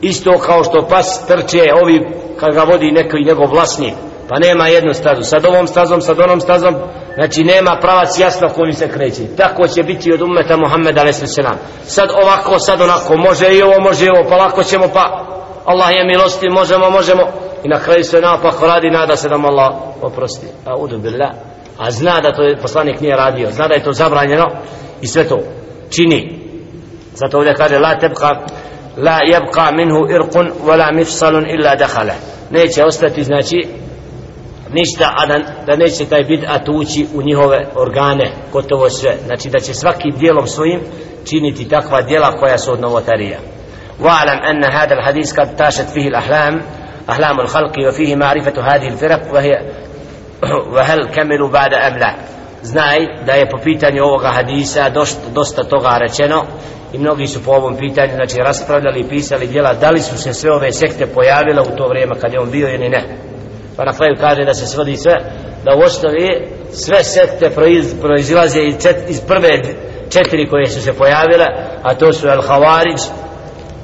Isto 0.00 0.38
kao 0.38 0.64
što 0.64 0.86
pas 0.90 1.26
trče 1.26 1.72
ovi 1.82 2.00
kad 2.40 2.54
ga 2.54 2.62
vodi 2.62 2.90
neki 2.90 3.24
njegov 3.26 3.50
vlasnik 3.50 3.94
pa 4.28 4.38
nema 4.38 4.68
jednu 4.68 4.94
stazu. 4.94 5.22
Sad 5.22 5.44
ovom 5.46 5.66
stazom, 5.66 6.00
sad 6.00 6.20
onom 6.20 6.40
stazom. 6.40 6.74
Znači 7.14 7.44
nema 7.44 7.78
pravac 7.80 8.18
jasno 8.18 8.48
kojim 8.48 8.72
se 8.72 8.88
kreće. 8.88 9.22
Tako 9.36 9.68
će 9.68 9.82
biti 9.82 10.12
od 10.12 10.22
umeta 10.22 10.56
Muhammeda 10.56 11.02
a.s. 11.02 11.34
sad 11.82 12.08
ovako, 12.22 12.58
sad 12.58 12.80
onako. 12.80 13.16
Može 13.16 13.48
i 13.48 13.62
ovo, 13.62 13.80
može 13.80 14.06
i 14.06 14.08
ovo, 14.08 14.28
pa 14.28 14.36
lako 14.36 14.64
ćemo 14.64 14.88
pa 14.94 15.26
Allah 15.64 15.90
je 15.90 16.04
milosti, 16.04 16.48
možemo, 16.48 16.90
možemo. 16.90 17.22
I 17.64 17.68
na 17.68 17.80
kraju 17.80 18.04
sve 18.04 18.20
napako 18.20 18.66
radi 18.66 18.90
nada 18.90 19.16
se 19.16 19.28
da 19.28 19.38
mu 19.38 19.48
Allah 19.48 19.74
oprosti. 20.02 20.46
A 20.64 20.76
udu 20.76 20.98
billah. 20.98 21.30
A 21.78 21.90
zna 21.90 22.20
da 22.20 22.32
to 22.32 22.42
je 22.42 22.56
poslanik 22.56 23.00
nije 23.00 23.16
radio. 23.16 23.50
Zna 23.50 23.68
da 23.68 23.74
je 23.74 23.84
to 23.84 23.92
zabranjeno 23.92 24.46
i 25.02 25.06
sve 25.06 25.28
to 25.28 25.38
čini. 25.90 26.40
Zato 27.14 27.36
ovdje 27.36 27.54
kaže 27.54 27.78
la 27.78 27.98
tebka 27.98 28.28
la 28.96 29.18
jebka 29.26 29.70
minhu 29.72 30.06
irqun 30.10 30.50
wala 30.66 30.94
mifsalun 30.94 31.50
illa 31.50 31.74
dakhala. 31.74 32.14
Neće 32.50 32.84
ostati 32.84 33.24
znači 33.24 33.68
ništa 34.73 35.13
a 35.17 35.25
da, 35.25 35.39
da 35.65 35.75
neće 35.75 36.05
taj 36.05 36.23
bid'at 36.23 36.69
ući 36.79 37.07
u 37.13 37.21
njihove 37.21 37.67
organe 37.75 38.31
gotovo 38.51 38.89
sve 38.89 39.15
znači 39.25 39.49
da 39.49 39.59
će 39.59 39.73
svaki 39.73 40.11
dijelom 40.19 40.47
svojim 40.47 40.79
činiti 41.29 41.69
takva 41.69 42.01
djela 42.01 42.31
koja 42.31 42.57
su 42.57 42.71
od 42.71 42.79
novotarija 42.81 43.39
واعلم 44.01 44.39
ان 44.49 44.63
هذا 44.63 44.93
الحديث 44.93 45.33
قد 45.33 45.55
تاشت 45.55 45.89
فيه 45.89 46.07
الاحلام 46.07 46.61
احلام 47.09 47.39
الخلق 47.39 47.87
وفيه 47.87 48.15
معرفه 48.15 48.61
هذه 48.61 48.87
الفرق 48.87 49.33
وهي 49.33 49.51
وهل 50.73 51.05
كملوا 51.15 51.49
بعد 51.49 51.73
ام 51.73 51.97
لا 51.97 52.15
znaj 52.63 53.25
da 53.25 53.33
je 53.33 53.49
po 53.49 53.57
pitanju 53.63 54.03
ovoga 54.03 54.27
hadisa 54.27 54.89
dosta, 54.89 55.29
dosta 55.29 55.63
toga 55.63 55.97
rečeno 55.97 56.43
i 56.93 56.97
mnogi 56.97 57.27
su 57.27 57.43
po 57.43 57.51
ovom 57.51 57.75
pitanju 57.77 58.13
znači 58.15 58.37
raspravljali 58.37 58.99
i 58.99 59.09
pisali 59.09 59.47
djela 59.47 59.73
da 59.73 59.89
li 59.89 59.99
su 59.99 60.17
se 60.17 60.33
sve 60.33 60.51
ove 60.51 60.71
sekte 60.71 61.05
pojavile 61.05 61.61
u 61.61 61.77
to 61.77 61.87
vrijeme 61.87 62.15
kad 62.21 62.33
je 62.33 62.39
on 62.39 62.51
bio 62.51 62.67
ili 62.67 62.89
ne 62.89 63.24
pa 63.76 63.84
na 63.84 63.92
kraju 63.92 64.16
kaže 64.20 64.44
da 64.44 64.54
se 64.54 64.66
svodi 64.66 64.96
sve 64.96 65.14
da 65.64 65.74
u 65.74 65.80
osnovi 65.80 66.48
sve 66.72 67.04
sekte 67.04 67.50
proiz, 67.50 67.94
proizilaze 68.00 68.62
iz, 68.62 68.74
čet, 68.82 68.96
iz 69.08 69.20
prve 69.20 69.62
četiri 70.10 70.48
koje 70.48 70.66
su 70.66 70.82
se 70.82 70.92
pojavile 70.92 71.46
a 71.82 71.94
to 71.94 72.12
su 72.12 72.28
al 72.28 72.42
Havarić 72.42 73.00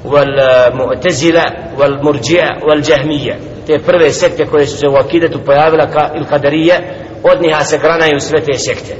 wal 0.05 0.39
eh, 0.39 0.71
Mu'tazila 0.73 1.43
wal 1.77 2.03
Murđija 2.03 2.59
wal 2.67 2.91
Jahmija 2.91 3.35
te 3.67 3.79
prve 3.79 4.11
sekte 4.11 4.45
koje 4.45 4.67
su 4.67 4.77
se 4.77 4.87
u 4.87 4.95
akidetu 4.95 5.39
pojavile 5.45 5.91
ka, 5.91 6.09
il 6.15 6.25
Kadarije 6.25 7.03
od 7.23 7.41
njih 7.41 7.55
se 7.63 7.77
granaju 7.77 8.19
sve 8.19 8.41
te 8.41 8.53
sekte. 8.53 8.95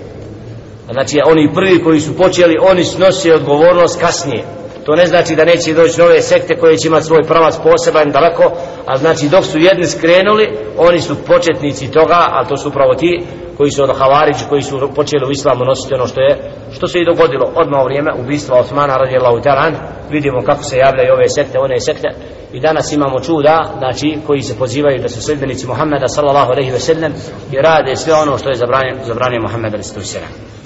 Znači 0.92 1.20
oni 1.26 1.54
prvi 1.54 1.84
koji 1.84 2.00
su 2.00 2.18
počeli 2.18 2.58
oni 2.62 2.84
snose 2.84 3.34
odgovornost 3.34 4.02
kasnije 4.02 4.44
to 4.86 4.96
ne 4.96 5.06
znači 5.06 5.36
da 5.36 5.46
neće 5.46 5.74
doći 5.74 6.00
nove 6.02 6.22
sekte 6.22 6.58
koje 6.58 6.78
će 6.78 6.88
imati 6.88 7.06
svoj 7.06 7.24
pravac 7.24 7.56
poseban 7.64 8.12
daleko 8.12 8.52
a 8.86 8.98
znači 8.98 9.30
dok 9.30 9.46
su 9.46 9.58
jedni 9.60 9.86
skrenuli 9.86 10.58
oni 10.78 11.02
su 11.02 11.16
početnici 11.26 11.92
toga 11.92 12.26
a 12.30 12.46
to 12.50 12.58
su 12.58 12.70
upravo 12.70 12.96
ti 12.96 13.24
koji 13.58 13.72
su 13.72 13.84
od 13.84 13.98
Havariđi 13.98 14.44
koji 14.50 14.62
su 14.62 14.90
počeli 14.96 15.26
u 15.28 15.32
islamu 15.32 15.66
nositi 15.66 15.94
ono 15.94 16.08
što 16.08 16.22
je 16.22 16.52
što 16.72 16.88
se 16.88 17.00
i 17.00 17.06
dogodilo. 17.06 17.52
Odmah 17.56 17.82
u 17.82 17.86
vrijeme 17.86 18.12
ubistva 18.20 18.60
Osmana 18.60 18.96
radijallahu 18.98 19.38
ta'ala 19.38 19.72
vidimo 20.10 20.42
kako 20.42 20.64
se 20.64 20.78
javljaju 20.78 21.14
ove 21.14 21.30
sekte 21.30 21.60
one 21.60 21.80
sekte. 21.80 22.08
I 22.54 22.60
danas 22.60 22.92
imamo 22.92 23.20
čuda 23.20 23.74
znači 23.78 24.18
koji 24.28 24.42
se 24.42 24.58
pozivaju 24.58 25.02
da 25.02 25.10
su 25.10 25.22
sledbenici 25.22 25.68
Muhammeda 25.68 26.08
sallallahu 26.08 26.52
alejhi 26.52 26.72
ve 26.72 26.80
sellem 26.80 27.14
i 27.52 27.56
rade 27.56 27.96
sve 27.96 28.14
ono 28.14 28.38
što 28.38 28.50
je 28.50 28.56
zabranjeno 28.56 29.04
zabranjeno 29.06 29.44
Muhammeda 29.44 29.84
sallallahu 29.84 30.18
alejhi 30.18 30.38
ve 30.58 30.63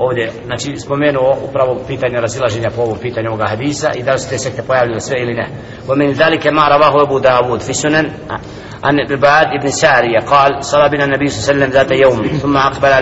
ovdje, 0.00 0.32
znači 0.46 0.76
spomenuo 0.76 1.36
upravo 1.48 1.80
pitanje 1.86 2.20
razilaženja 2.20 2.70
po 2.76 2.82
ovom 2.82 2.98
pitanju 2.98 3.28
ovoga 3.28 3.46
hadisa 3.48 3.90
i 3.94 4.02
da 4.02 4.12
li 4.12 4.18
su 4.18 4.28
te 4.28 4.38
sekte 4.38 4.62
pojavljene 4.62 5.00
sve 5.00 5.16
ili 5.22 5.34
ne. 5.34 5.48
ومن 5.88 6.12
ذلك 6.12 6.46
ما 6.46 6.68
رواه 6.68 7.02
أبو 7.02 7.18
داود 7.18 7.60
في 7.60 7.72
سنن 7.72 8.10
عن 8.84 9.00
عباد 9.10 9.46
بن 9.62 9.70
سارية 9.70 10.18
قال 10.18 10.64
صلى 10.64 10.88
بنا 10.88 11.04
النبي 11.04 11.26
صلى 11.26 11.54
الله 11.54 11.64
عليه 11.64 11.64
وسلم 11.64 11.70
ذات 11.72 11.90
يوم 11.90 12.38
ثم 12.38 12.56
أقبل 12.56 12.92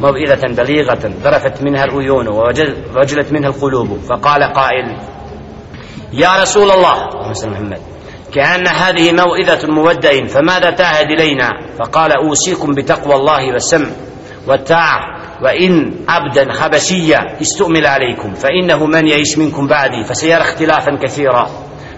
موئلة 0.00 0.54
بليغة 0.54 1.12
ذرفت 1.22 1.62
منها 1.62 1.84
العيون 1.84 2.28
ووجلت 2.28 3.32
منها 3.32 3.48
القلوب 3.48 3.98
فقال 4.08 4.42
قائل 4.42 4.96
يا 6.12 6.42
رسول 6.42 6.70
الله 6.70 7.08
محمد 7.44 7.78
كأن 8.34 8.66
هذه 8.68 9.12
موئذة 9.12 9.66
مودع 9.68 10.26
فماذا 10.26 10.70
تعهد 10.70 11.06
إلينا 11.06 11.48
فقال 11.78 12.12
أوصيكم 12.12 12.74
بتقوى 12.74 13.14
الله 13.14 13.52
والسمع 13.52 13.88
والطاعة 14.48 15.19
وإن 15.42 15.94
عبدا 16.08 16.52
حبشيا 16.52 17.40
استؤمل 17.40 17.86
عليكم 17.86 18.34
فإنه 18.34 18.86
من 18.86 19.08
يعيش 19.08 19.38
منكم 19.38 19.66
بعدي 19.66 20.04
فسيرى 20.04 20.40
اختلافا 20.40 20.98
كثيرا. 21.02 21.50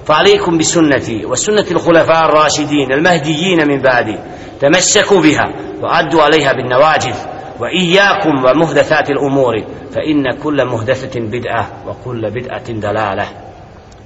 فعليكم 0.06 0.58
بسنتي 0.58 1.26
وسنة 1.26 1.66
الخلفاء 1.70 2.24
الراشدين 2.24 2.92
المهديين 2.92 3.68
من 3.68 3.82
بعدي 3.82 4.18
تمسكوا 4.60 5.22
بها 5.22 5.52
وعدوا 5.82 6.22
عليها 6.22 6.52
بالنواجذ 6.52 7.14
وإياكم 7.60 8.44
ومهدثات 8.44 9.10
الأمور 9.10 9.54
فإن 9.94 10.32
كل 10.42 10.64
مهدثة 10.64 11.20
بدعة 11.20 11.68
وكل 11.86 12.30
بدعة 12.30 12.72
دلالة. 12.72 13.26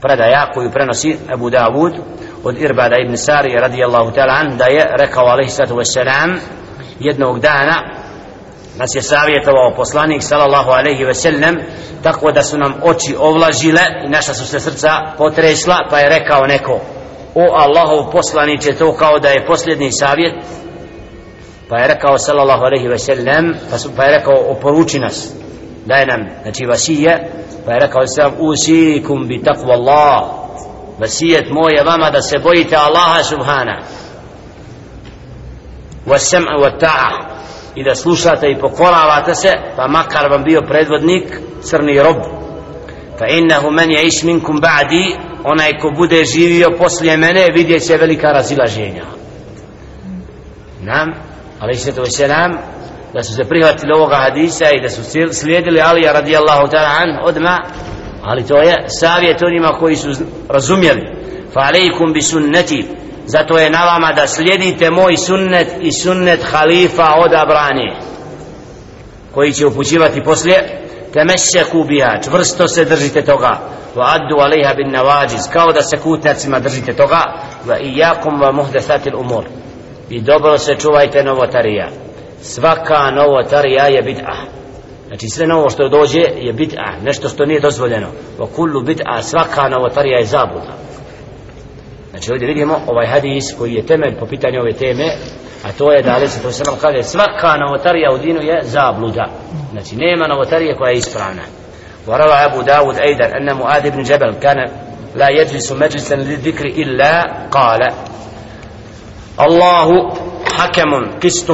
Predaja 0.01 0.47
koju 0.55 0.71
prenosi 0.71 1.17
Abu 1.33 1.51
Dawud 1.51 1.95
od 2.45 2.59
Irbada 2.59 2.97
ibn 3.01 3.17
Sari 3.17 3.57
radijallahu 3.61 4.13
ta'ala 4.13 4.33
an 4.33 4.59
da 4.59 4.65
je 4.67 4.85
rekao 4.99 5.27
alaihi 5.27 5.51
sallatu 5.51 5.77
wassalam 5.77 6.37
jednog 7.01 7.41
dana 7.41 8.06
nas 8.78 8.96
je 8.96 9.02
savjetovao 9.02 9.74
poslanik 9.76 10.24
sallallahu 10.24 10.72
alaihi 10.72 11.04
ve 11.04 11.14
sellem 11.14 11.60
tako 12.04 12.32
da 12.32 12.44
su 12.44 12.58
nam 12.58 12.74
oči 12.84 13.16
ovlažile 13.20 13.82
i 14.06 14.10
naša 14.10 14.34
su 14.34 14.48
se 14.48 14.60
srca 14.60 14.90
potresla 15.18 15.78
pa 15.90 16.00
je 16.00 16.10
rekao 16.10 16.46
neko 16.46 16.80
o 17.36 17.48
Allahov 17.54 18.12
poslaniće 18.12 18.74
to 18.74 18.94
kao 18.94 19.20
da 19.20 19.30
je 19.30 19.46
posljednji 19.46 19.92
savjet 19.92 20.34
pa 21.70 21.78
je 21.78 21.88
rekao 21.88 22.18
sallallahu 22.18 22.64
alaihi 22.64 22.88
ve 22.88 22.98
sellem 22.98 23.54
pa, 23.70 23.78
su, 23.78 23.90
pa 23.96 24.04
je 24.04 24.18
rekao 24.18 24.36
oporuči 24.48 25.00
nas 25.00 25.34
daj 25.86 26.06
nam 26.06 26.30
znači 26.44 26.66
vasije 26.66 27.32
pa 27.66 27.74
je 27.74 27.80
rekao 27.80 28.08
sallam 28.08 28.34
usikum 28.40 29.28
bi 29.28 29.44
takvu 29.44 29.72
Allah 29.72 30.24
vasijet 31.00 31.46
moj 31.50 31.72
je 31.74 31.84
vama 31.84 32.10
da 32.10 32.22
se 32.22 32.40
bojite 32.40 32.76
Allaha 32.76 33.24
subhana 33.24 33.82
والسمع 36.08 36.56
والطاعه 36.62 37.14
i 37.77 37.85
da 37.85 37.95
slušate 37.95 38.47
i 38.51 38.61
pokoravate 38.61 39.35
se 39.35 39.53
pa 39.77 39.89
makar 39.89 40.31
vam 40.31 40.43
bio 40.45 40.61
predvodnik 40.69 41.41
crni 41.63 42.03
rob. 42.03 42.17
Fa 43.19 43.27
innahu 43.27 43.71
man 43.71 43.89
ya'ish 43.89 44.25
minkum 44.25 44.61
ba'di 44.61 45.17
onaj 45.45 45.79
ko 45.81 45.91
bude 45.91 46.25
živio 46.25 46.69
poslije 46.79 47.17
mene 47.17 47.51
vidjet 47.55 47.87
će 47.87 47.97
velika 47.97 48.29
razilaženja. 48.29 49.05
Nam 50.81 51.09
ali 51.61 51.75
se 51.75 51.95
to 51.95 52.05
selam 52.05 52.53
da 53.15 53.23
su 53.23 53.35
se 53.35 53.45
prihvatili 53.45 53.93
ovoga 53.97 54.17
hadisa 54.17 54.65
i 54.71 54.81
da 54.81 54.89
su 54.89 55.03
slijedili 55.33 55.81
Alija 55.81 56.13
radijallahu 56.13 56.67
ta'ala 56.67 56.91
an 57.03 57.19
odma 57.25 57.63
ali 58.27 58.47
to 58.47 58.57
je 58.57 58.85
savjet 58.87 59.43
onima 59.43 59.69
koji 59.69 59.97
su 59.97 60.09
razumjeli. 60.49 61.03
Fa 61.53 61.61
alejkum 61.61 62.13
bi 62.13 62.23
sunnati 62.23 62.87
zato 63.27 63.59
je 63.59 63.71
na 63.71 63.85
vama 63.85 64.13
da 64.13 64.27
slijedite 64.27 64.91
moj 64.91 65.17
sunnet 65.17 65.69
i 65.81 65.93
sunnet 65.93 66.41
halifa 66.51 67.15
odabrani 67.19 67.93
koji 69.35 69.53
će 69.53 69.67
upućivati 69.67 70.23
poslije. 70.25 70.83
Temešeku 71.13 71.85
biha 71.85 72.21
čvrsto 72.25 72.69
se 72.69 72.85
držite 72.85 73.23
toga. 73.23 73.61
Wa 73.95 74.05
addu 74.15 74.37
alejha 74.39 74.75
bin 74.75 74.91
nawajiz 74.91 75.53
kao 75.53 75.73
da 75.73 75.83
se 75.83 75.97
kutnacima 75.97 76.59
držite 76.59 76.93
toga. 76.93 77.23
Wa 77.67 77.77
iyakum 77.81 78.41
wa 78.41 78.53
muhdathatil 78.53 79.17
umur. 79.17 79.45
I 80.11 80.21
dobro 80.21 80.59
se 80.59 80.75
čuvajte 80.75 81.25
novotarija. 81.25 81.89
Svaka 82.43 83.11
novotarija 83.11 83.85
je 83.87 84.03
bid'ah. 84.03 84.66
znači 85.16 85.30
sve 85.30 85.48
novo 85.48 85.70
što 85.70 85.90
dođe 85.90 86.20
je 86.20 86.54
bid'a 86.54 87.04
nešto 87.04 87.30
što 87.30 87.46
nije 87.46 87.60
dozvoljeno 87.60 88.08
wa 88.40 88.48
kullu 88.56 88.82
bid'a 88.82 89.22
svaka 89.22 89.70
novotarija 89.70 90.18
je 90.18 90.26
zabuda 90.26 90.82
Znači 92.12 92.32
ovdje 92.32 92.48
vidimo 92.48 92.80
ovaj 92.88 93.08
hadis 93.08 93.56
koji 93.58 93.74
je 93.74 93.86
temelj 93.86 94.20
po 94.20 94.26
pitanju 94.26 94.60
ove 94.60 94.74
teme, 94.74 95.16
a 95.64 95.72
to 95.78 95.92
je 95.92 96.02
da 96.02 96.14
ali 96.16 96.28
se 96.28 96.42
to 96.42 96.52
se 96.52 96.64
kaže 96.82 97.04
svaka 97.04 97.58
novotarija 97.58 98.12
u 98.14 98.18
dinu 98.18 98.42
je 98.42 98.60
zabluda. 98.64 99.28
Znači 99.72 99.96
nema 99.96 100.28
novotarije 100.28 100.76
koja 100.76 100.92
je 100.92 100.98
ispravna. 100.98 101.42
وروى 102.08 102.34
أبو 102.34 102.62
داود 102.62 102.96
أيضا 102.98 103.26
أن 103.26 103.58
معاذ 103.58 103.90
بن 103.90 104.02
جبل 104.04 104.34
كان 104.34 104.58
لا 105.16 105.30
يجلس 105.30 105.72
مجلسا 105.72 106.16
للذكر 106.16 106.66
إلا 106.66 107.12
قال 107.52 107.80
الله 109.40 109.90
حكم 110.58 111.20
قسط 111.24 111.52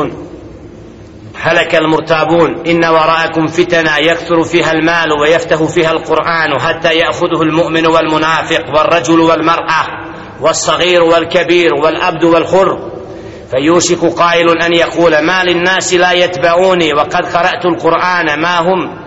هلك 1.45 1.75
المرتابون 1.75 2.67
إن 2.67 2.85
وراءكم 2.85 3.47
فتنا 3.47 3.99
يكثر 3.99 4.43
فيها 4.43 4.73
المال 4.73 5.13
ويفتح 5.13 5.63
فيها 5.63 5.91
القرآن 5.91 6.61
حتى 6.61 6.95
يأخذه 6.95 7.43
المؤمن 7.43 7.87
والمنافق 7.87 8.65
والرجل 8.77 9.21
والمرأة 9.21 9.87
والصغير 10.41 11.03
والكبير 11.03 11.75
والأبد 11.75 12.25
والخر. 12.25 12.91
فيوشك 13.51 14.05
قائل 14.05 14.63
أن 14.63 14.73
يقول 14.73 15.19
ما 15.19 15.45
للناس 15.45 15.95
لا 15.95 16.13
يتبعوني 16.13 16.95
وقد 16.95 17.27
قرأت 17.27 17.65
القرآن 17.65 18.41
ما 18.41 18.59
هم 18.59 18.99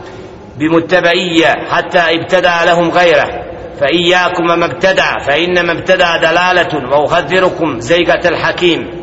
بمتبعية 0.58 1.54
حتى 1.70 2.00
ابتدى 2.00 2.66
لهم 2.66 2.92
غيره. 2.92 3.28
فإياكم 3.80 4.44
ما 4.44 4.66
ابتدع 4.66 5.18
فإنما 5.20 5.72
ابتدع 5.72 6.18
دلالة 6.18 6.90
وأخذركم 6.92 7.80
زيغة 7.80 8.28
الحكيم. 8.28 8.95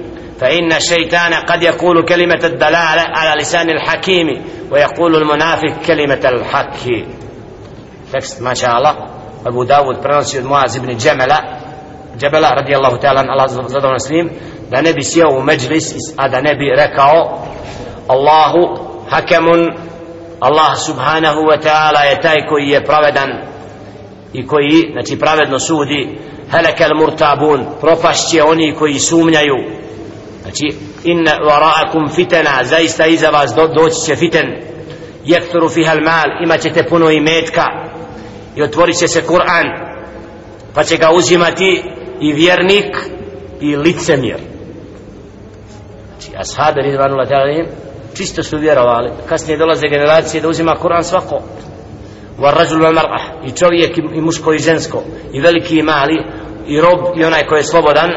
فإن 0.41 0.73
الشيطان 0.73 1.33
قد 1.33 1.63
يقول 1.63 2.05
كلمة 2.05 2.39
الدلالة 2.43 3.01
على 3.15 3.41
لسان 3.41 3.69
الحكيم 3.69 4.27
ويقول 4.71 5.15
المنافق 5.15 5.85
كلمة 5.87 6.21
الحق 6.25 6.77
تكست 8.13 8.41
ما 8.41 8.53
شاء 8.53 8.77
الله 8.77 8.95
أبو 9.47 9.63
داود 9.63 9.95
prenosi 10.01 10.37
od 10.37 10.45
Muaz 10.45 10.75
ibn 10.75 10.97
Džemela 10.97 11.39
Džebela 12.17 12.49
radijallahu 12.49 12.97
ta'ala 12.97 13.25
Allah 13.27 13.49
zadovoljno 13.49 13.99
s 13.99 14.09
njim 14.09 14.29
da 14.71 14.81
ne 14.81 14.93
bi 14.93 15.03
sjeo 15.03 15.29
u 15.37 15.41
međlis 15.41 15.93
a 16.17 16.27
da 16.27 16.41
ne 16.41 16.55
bi 16.55 16.65
rekao 16.75 17.43
Allahu 18.07 18.87
hakemun 19.09 19.69
Allah 20.39 20.77
subhanahu 20.85 21.39
wa 21.39 21.57
ta'ala 21.57 22.01
je 22.09 22.21
taj 22.21 22.45
koji 22.49 22.69
je 22.69 22.83
pravedan 22.83 23.29
i 24.33 24.47
koji 24.47 24.91
znači 24.93 25.19
pravedno 25.19 25.59
sudi 25.59 26.17
helekel 26.51 26.89
murtabun 26.95 27.65
propašće 27.81 28.43
oni 28.43 28.73
koji 28.73 28.99
sumnjaju 28.99 29.55
znači 30.52 30.76
inna 31.04 31.30
waraakum 31.30 32.14
fitana 32.14 32.64
zaista 32.64 33.06
iza 33.06 33.28
vas 33.28 33.54
do, 33.54 33.66
doći 33.66 34.06
će 34.06 34.16
fiten. 34.16 34.46
Jekturu 35.24 35.68
fiha 35.68 35.94
mal 35.94 36.44
imat 36.44 36.60
ćete 36.60 36.86
puno 36.88 37.10
imetka. 37.10 37.64
I 38.56 38.62
otvorit 38.62 38.98
će 38.98 39.08
se 39.08 39.22
Kur'an 39.26 39.66
pa 40.74 40.84
će 40.84 40.96
ga 40.96 41.10
uzimati 41.14 41.82
i 42.20 42.32
vjernik 42.32 42.96
i 43.60 43.76
licemjer. 43.76 44.40
Znači 46.08 46.36
ashabi 46.36 46.82
ridvanullah 46.82 47.28
ta'ala 47.28 47.66
čisto 48.14 48.42
su 48.42 48.58
vjerovali. 48.58 49.10
Kasnije 49.28 49.58
dolaze 49.58 49.88
generacije 49.90 50.40
da 50.40 50.48
uzima 50.48 50.76
Kur'an 50.82 51.02
svako. 51.02 51.42
Wa 52.38 52.54
rajul 52.54 52.96
i 53.46 53.50
čovjek 53.50 53.98
i 53.98 54.20
muško 54.20 54.52
i 54.52 54.58
žensko 54.58 55.02
i 55.32 55.40
veliki 55.40 55.78
i 55.78 55.82
mali 55.82 56.24
i 56.66 56.80
rob 56.80 57.18
i 57.18 57.24
onaj 57.24 57.46
koji 57.46 57.58
je 57.58 57.64
slobodan 57.64 58.10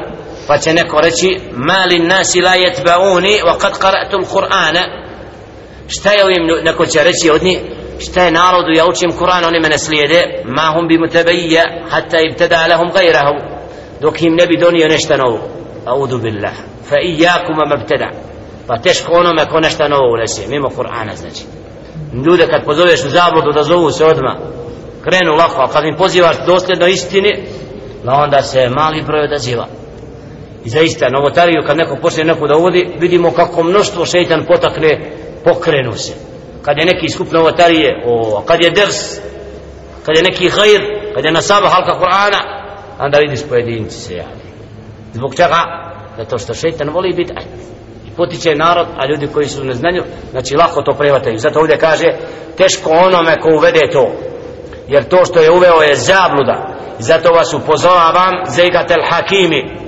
pa 0.48 0.58
će 0.58 0.74
neko 0.74 1.02
reći 1.02 1.40
mali 1.54 2.00
nasi 2.00 2.42
la 2.42 2.56
jetbauni 2.56 3.40
wa 3.46 3.58
kad 3.58 3.80
karatum 3.80 4.26
Kur'ana 4.26 4.84
šta 5.88 6.12
je 6.12 6.24
ovim 6.26 6.64
neko 6.64 6.86
će 6.86 7.04
reći 7.04 7.30
od 7.30 7.44
njih 7.44 7.60
šta 8.00 8.24
je 8.24 8.32
narodu 8.32 8.72
ja 8.76 8.86
učim 8.86 9.12
Kur'an 9.12 9.48
oni 9.48 9.60
mene 9.60 9.78
slijede 9.78 10.44
ma 10.46 10.72
hum 10.74 10.88
bi 10.88 10.98
mutabija 10.98 11.64
hatta 11.90 12.18
ibtada 12.20 12.68
lahum 12.68 12.92
gajrahu 12.94 13.36
dok 14.02 14.22
im 14.22 14.36
ne 14.36 14.48
bi 14.48 14.58
donio 14.58 14.88
nešto 14.88 15.18
novo. 15.18 15.40
Audu 15.86 16.18
billah. 16.18 16.54
Fa 16.90 16.96
ijakuma 17.04 17.66
mabtada 17.70 18.10
pa 18.68 18.78
teško 18.78 19.12
onome 19.14 19.46
ko 19.46 19.60
nešto 19.60 19.88
novo 19.88 20.14
unese 20.14 20.48
mimo 20.48 20.70
Kur'ana 20.70 21.16
znači. 21.16 21.44
Ljude 22.26 22.48
kad 22.48 22.66
pozoveš 22.66 23.06
u 23.06 23.10
zabludu 23.10 23.52
da 23.52 23.64
zovu 23.64 23.92
se 23.92 24.06
odma 24.06 24.38
krenu 25.04 25.34
lako 25.34 25.62
a 25.62 25.68
kad 25.68 25.86
im 25.86 25.96
pozivaš 25.98 26.36
dosljedno 26.46 26.88
istini 26.88 27.48
pa 28.06 28.14
onda 28.14 28.42
se 28.42 28.70
mali 28.70 29.02
broj 29.02 29.24
odaziva. 29.24 29.68
I 30.66 30.70
zaista, 30.70 31.10
novotariju, 31.10 31.64
kad 31.68 31.78
neko 31.78 31.96
počne 32.02 32.24
neko 32.24 32.48
da 32.48 32.58
uvodi, 32.58 32.94
vidimo 33.00 33.32
kako 33.32 33.64
mnoštvo 33.64 34.06
šeitan 34.06 34.46
potakne, 34.48 35.12
pokrenu 35.44 35.94
se. 35.94 36.14
Kad 36.62 36.78
je 36.78 36.86
neki 36.86 37.10
skup 37.10 37.32
novotarije, 37.32 38.04
o, 38.06 38.44
kad 38.46 38.62
je 38.62 38.70
ders, 38.70 39.20
kad 40.06 40.18
je 40.18 40.24
neki 40.24 40.50
hajr, 40.50 40.82
kad 41.16 41.26
je 41.26 41.32
nasaba 41.32 41.68
halka 41.70 42.00
Kur'ana, 42.00 42.40
onda 43.00 43.20
vidiš 43.20 43.40
pojedinci 43.50 43.98
se 43.98 44.14
javi. 44.14 44.46
Zbog 45.14 45.36
čega? 45.36 45.62
Zato 46.18 46.38
što 46.38 46.54
šeitan 46.54 46.90
voli 46.90 47.14
biti. 47.14 47.34
I 48.08 48.12
potiče 48.18 48.56
narod, 48.56 48.88
a 48.98 49.08
ljudi 49.08 49.28
koji 49.28 49.48
su 49.48 49.62
u 49.62 49.66
neznanju, 49.66 50.04
znači 50.32 50.56
lako 50.56 50.82
to 50.82 50.94
prevataju. 50.94 51.38
Zato 51.38 51.60
ovdje 51.60 51.78
kaže, 51.78 52.06
teško 52.58 52.90
onome 52.90 53.42
ko 53.42 53.50
uvede 53.58 53.90
to. 53.94 54.12
Jer 54.88 55.04
to 55.04 55.26
što 55.26 55.40
je 55.40 55.52
uveo 55.52 55.82
je 55.82 55.96
zabluda. 55.96 56.76
Zato 57.00 57.32
vas 57.32 57.54
upozoravam, 57.54 58.34
zegatel 58.48 59.02
hakimi, 59.10 59.85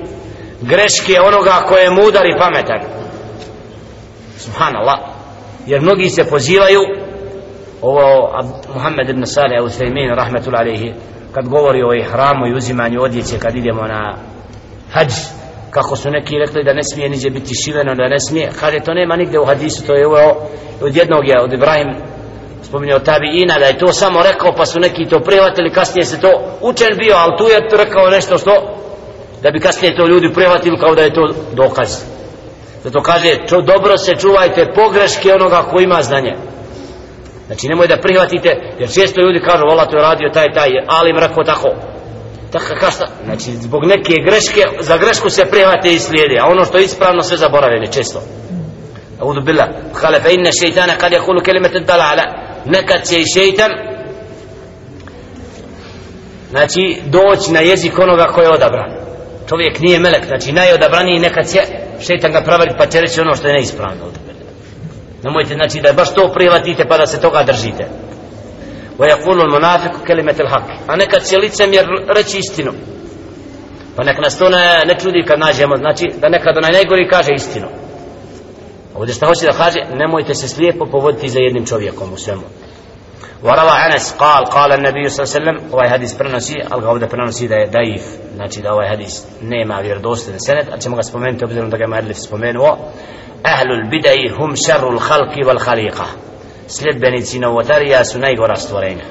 greške 0.62 1.22
onoga 1.22 1.64
koje 1.68 1.84
je 1.84 1.90
mudar 1.90 2.26
i 2.26 2.38
pametan. 2.40 2.80
Subhanallah. 4.38 5.00
Jer 5.66 5.82
mnogi 5.82 6.10
se 6.10 6.30
pozivaju 6.30 6.82
ovo 7.82 8.30
Muhammed 8.74 9.10
ibn 9.10 9.26
Salih 9.26 9.62
Uthaymin 9.64 10.16
rahmetul 10.16 10.56
alaihi 10.56 10.94
kad 11.32 11.48
govori 11.48 11.84
o 11.84 11.94
ihramu 11.94 12.48
i 12.48 12.56
uzimanju 12.56 13.02
odjeće 13.02 13.40
kad 13.40 13.56
idemo 13.56 13.82
na 13.82 14.16
hađ 14.92 15.12
kako 15.70 15.96
su 15.96 16.10
neki 16.10 16.38
rekli 16.38 16.64
da 16.64 16.74
ne 16.74 16.84
smije 16.84 17.10
niđe 17.10 17.30
biti 17.30 17.56
šiveno 17.64 17.96
da 17.96 18.08
ne 18.08 18.20
smije 18.20 18.52
kaže 18.60 18.80
to 18.80 18.94
nema 18.94 19.16
nigde 19.16 19.40
u 19.40 19.46
hadisu 19.46 19.88
to 19.88 19.94
je 19.96 20.08
ovo 20.08 20.48
od 20.82 20.96
jednog 20.96 21.28
je 21.28 21.42
od 21.42 21.54
Ibrahim 21.54 21.96
spominjao 22.64 23.00
tabi 23.00 23.42
ina 23.42 23.60
da 23.60 23.66
je 23.66 23.78
to 23.78 23.94
samo 23.94 24.24
rekao 24.24 24.54
pa 24.54 24.66
su 24.66 24.80
neki 24.80 25.06
to 25.06 25.20
prihvatili 25.20 25.70
kasnije 25.70 26.06
se 26.06 26.22
to 26.22 26.58
učen 26.62 26.98
bio 26.98 27.16
ali 27.16 27.38
tu 27.38 27.44
je 27.44 27.78
rekao 27.86 28.10
nešto 28.10 28.38
što 28.38 28.77
da 29.44 29.52
bi 29.52 29.60
kasnije 29.60 29.96
to 29.96 30.08
ljudi 30.08 30.34
prihvatili 30.34 30.80
kao 30.80 30.96
da 30.96 31.02
je 31.02 31.14
to 31.14 31.34
dokaz. 31.54 32.04
Zato 32.84 33.02
kaže 33.02 33.36
čo, 33.48 33.62
dobro 33.62 33.98
se 33.98 34.16
čuvajte 34.16 34.72
pogreške 34.76 35.34
onoga 35.34 35.64
ko 35.72 35.80
ima 35.80 36.02
znanje. 36.02 36.34
Znači 37.48 37.68
nemoj 37.68 37.88
da 37.88 38.02
prihvatite 38.02 38.50
jer 38.80 38.90
često 38.94 39.22
ljudi 39.22 39.40
kažu 39.40 39.64
vola 39.70 39.86
to 39.86 39.96
je 39.96 40.02
radio 40.02 40.30
taj 40.34 40.46
taj 40.54 40.70
ali 40.88 41.14
mrako 41.14 41.42
rekao 41.42 41.44
tako. 41.44 41.70
Tako 42.52 42.80
kašta 42.80 43.08
znači 43.26 43.52
zbog 43.52 43.86
neke 43.86 44.14
greške 44.26 44.64
za 44.80 44.98
grešku 44.98 45.30
se 45.30 45.46
prihvate 45.46 45.94
i 45.94 46.00
slijede 46.00 46.38
a 46.42 46.48
ono 46.48 46.66
što 46.66 46.78
je 46.78 46.84
ispravno 46.84 47.22
sve 47.22 47.38
zaboravljene 47.38 47.92
često. 47.92 48.22
Audu 49.20 49.42
billah. 49.42 49.68
Kale 50.02 50.20
fe 50.20 50.34
inne 50.34 50.52
šeitana 50.52 50.94
kad 50.98 51.12
je 51.12 51.20
kulu 51.20 51.42
kelimete 51.46 51.80
dalala 51.80 52.24
Nekad 52.66 53.08
će 53.08 53.20
i 53.20 53.26
šeitan 53.34 53.72
Znači 56.50 57.02
doći 57.06 57.52
na 57.52 57.60
jezik 57.60 58.00
onoga 58.00 58.24
koji 58.24 58.46
je 58.46 58.52
odabran 58.54 59.07
čovjek 59.50 59.80
nije 59.80 60.00
melek, 60.00 60.26
znači 60.26 60.52
najodabraniji 60.52 61.20
nekad 61.20 61.52
će 61.52 61.60
šetan 62.00 62.32
ga 62.32 62.42
pravari 62.42 62.72
pa 62.78 62.86
će 62.86 63.02
reći 63.02 63.22
ono 63.22 63.36
što 63.36 63.48
je 63.48 63.54
neispravno. 63.54 64.06
Od 64.06 64.14
nemojte 65.24 65.54
znači 65.54 65.82
da 65.82 65.94
baš 65.94 66.14
to 66.14 66.32
prihvatite 66.34 66.86
pa 66.90 66.98
da 66.98 67.06
se 67.06 67.22
toga 67.22 67.44
držite. 67.44 67.88
Wa 68.98 69.06
yaqulu 69.12 69.42
al 69.42 69.52
munafiqu 69.52 70.06
kalimat 70.08 70.40
al-haq. 70.40 70.68
a 70.88 70.96
nekad 70.96 71.28
će 71.28 71.38
licemjer 71.38 71.86
reći 72.16 72.38
istinu. 72.38 72.72
Pa 73.96 74.04
nek 74.04 74.18
nas 74.24 74.40
to 74.40 74.50
ne, 74.50 74.82
ne 74.86 75.00
čudi 75.00 75.24
kad 75.28 75.40
nađemo 75.40 75.76
znači 75.78 76.06
da 76.22 76.30
nekad 76.30 76.58
onaj 76.58 76.72
najgori 76.72 77.10
kaže 77.10 77.32
istinu. 77.36 77.68
Ovdje 78.96 79.14
šta 79.16 79.26
hoće 79.26 79.46
da 79.46 79.52
kaže 79.52 79.80
nemojte 79.94 80.34
se 80.36 80.48
slijepo 80.48 80.86
povoditi 80.92 81.30
za 81.30 81.40
jednim 81.40 81.66
čovjekom 81.66 82.14
u 82.14 82.18
svemu. 82.18 82.44
وروى 83.44 83.72
أنس 83.72 84.14
قال 84.14 84.46
قال 84.46 84.72
النبي 84.72 85.10
صلى 85.10 85.24
الله 85.24 85.34
عليه 85.36 85.40
وسلم 85.40 85.72
ovaj 85.72 85.90
hadis 85.90 86.18
prenosi, 86.18 86.56
ali 86.72 86.82
ga 86.82 86.90
ovdje 86.90 87.08
prenosi 87.08 87.48
da 87.48 87.56
je 87.56 87.68
daif, 87.68 88.02
znači 88.36 88.62
da 88.62 88.74
ovaj 88.74 88.90
hadis 88.90 89.24
nema 89.42 89.80
vjerodostojni 89.80 90.40
senet, 90.40 90.68
ali 90.72 90.82
ćemo 90.82 90.96
ga 90.96 91.04
spomenuti 91.04 91.46
obzirom 91.46 91.70
da 91.70 91.78
ga 91.78 91.84
je 91.84 91.88
Madlif 91.88 92.18
spomenuo. 92.18 92.78
Ahlul 93.44 93.90
bidai 93.90 94.30
hum 94.38 94.56
šarul 94.56 95.00
halki 95.00 95.42
wal 95.44 95.60
khaliqa. 95.60 96.06
Sljedbenici 96.68 97.40
novotarija 97.40 98.06
su 98.06 98.20
najgora 98.20 98.56
stvorenja. 98.56 99.06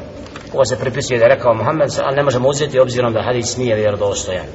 Ovo 0.54 0.64
se 0.64 0.78
pripisuje 0.78 1.18
da 1.18 1.24
je 1.24 1.34
rekao 1.34 1.54
Muhammed, 1.54 1.88
ali 2.04 2.16
ne 2.16 2.22
možemo 2.22 2.48
uzeti 2.48 2.80
obzirom 2.80 3.12
da 3.12 3.22
hadis 3.22 3.56
nije 3.56 3.76
vjerodostojan. 3.76 4.46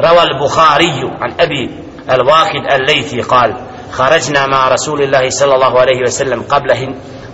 روى 0.00 0.22
البخاري 0.22 1.00
عن 1.20 1.32
أبي 1.40 1.70
الواحد 2.10 2.72
الليثي 2.72 3.20
قال 3.20 3.56
خرجنا 3.90 4.46
مع 4.46 4.68
رسول 4.68 5.02
الله 5.02 5.30
صلى 5.30 5.54
الله 5.54 5.80
عليه 5.80 6.02
وسلم 6.02 6.42
قبل 6.42 6.72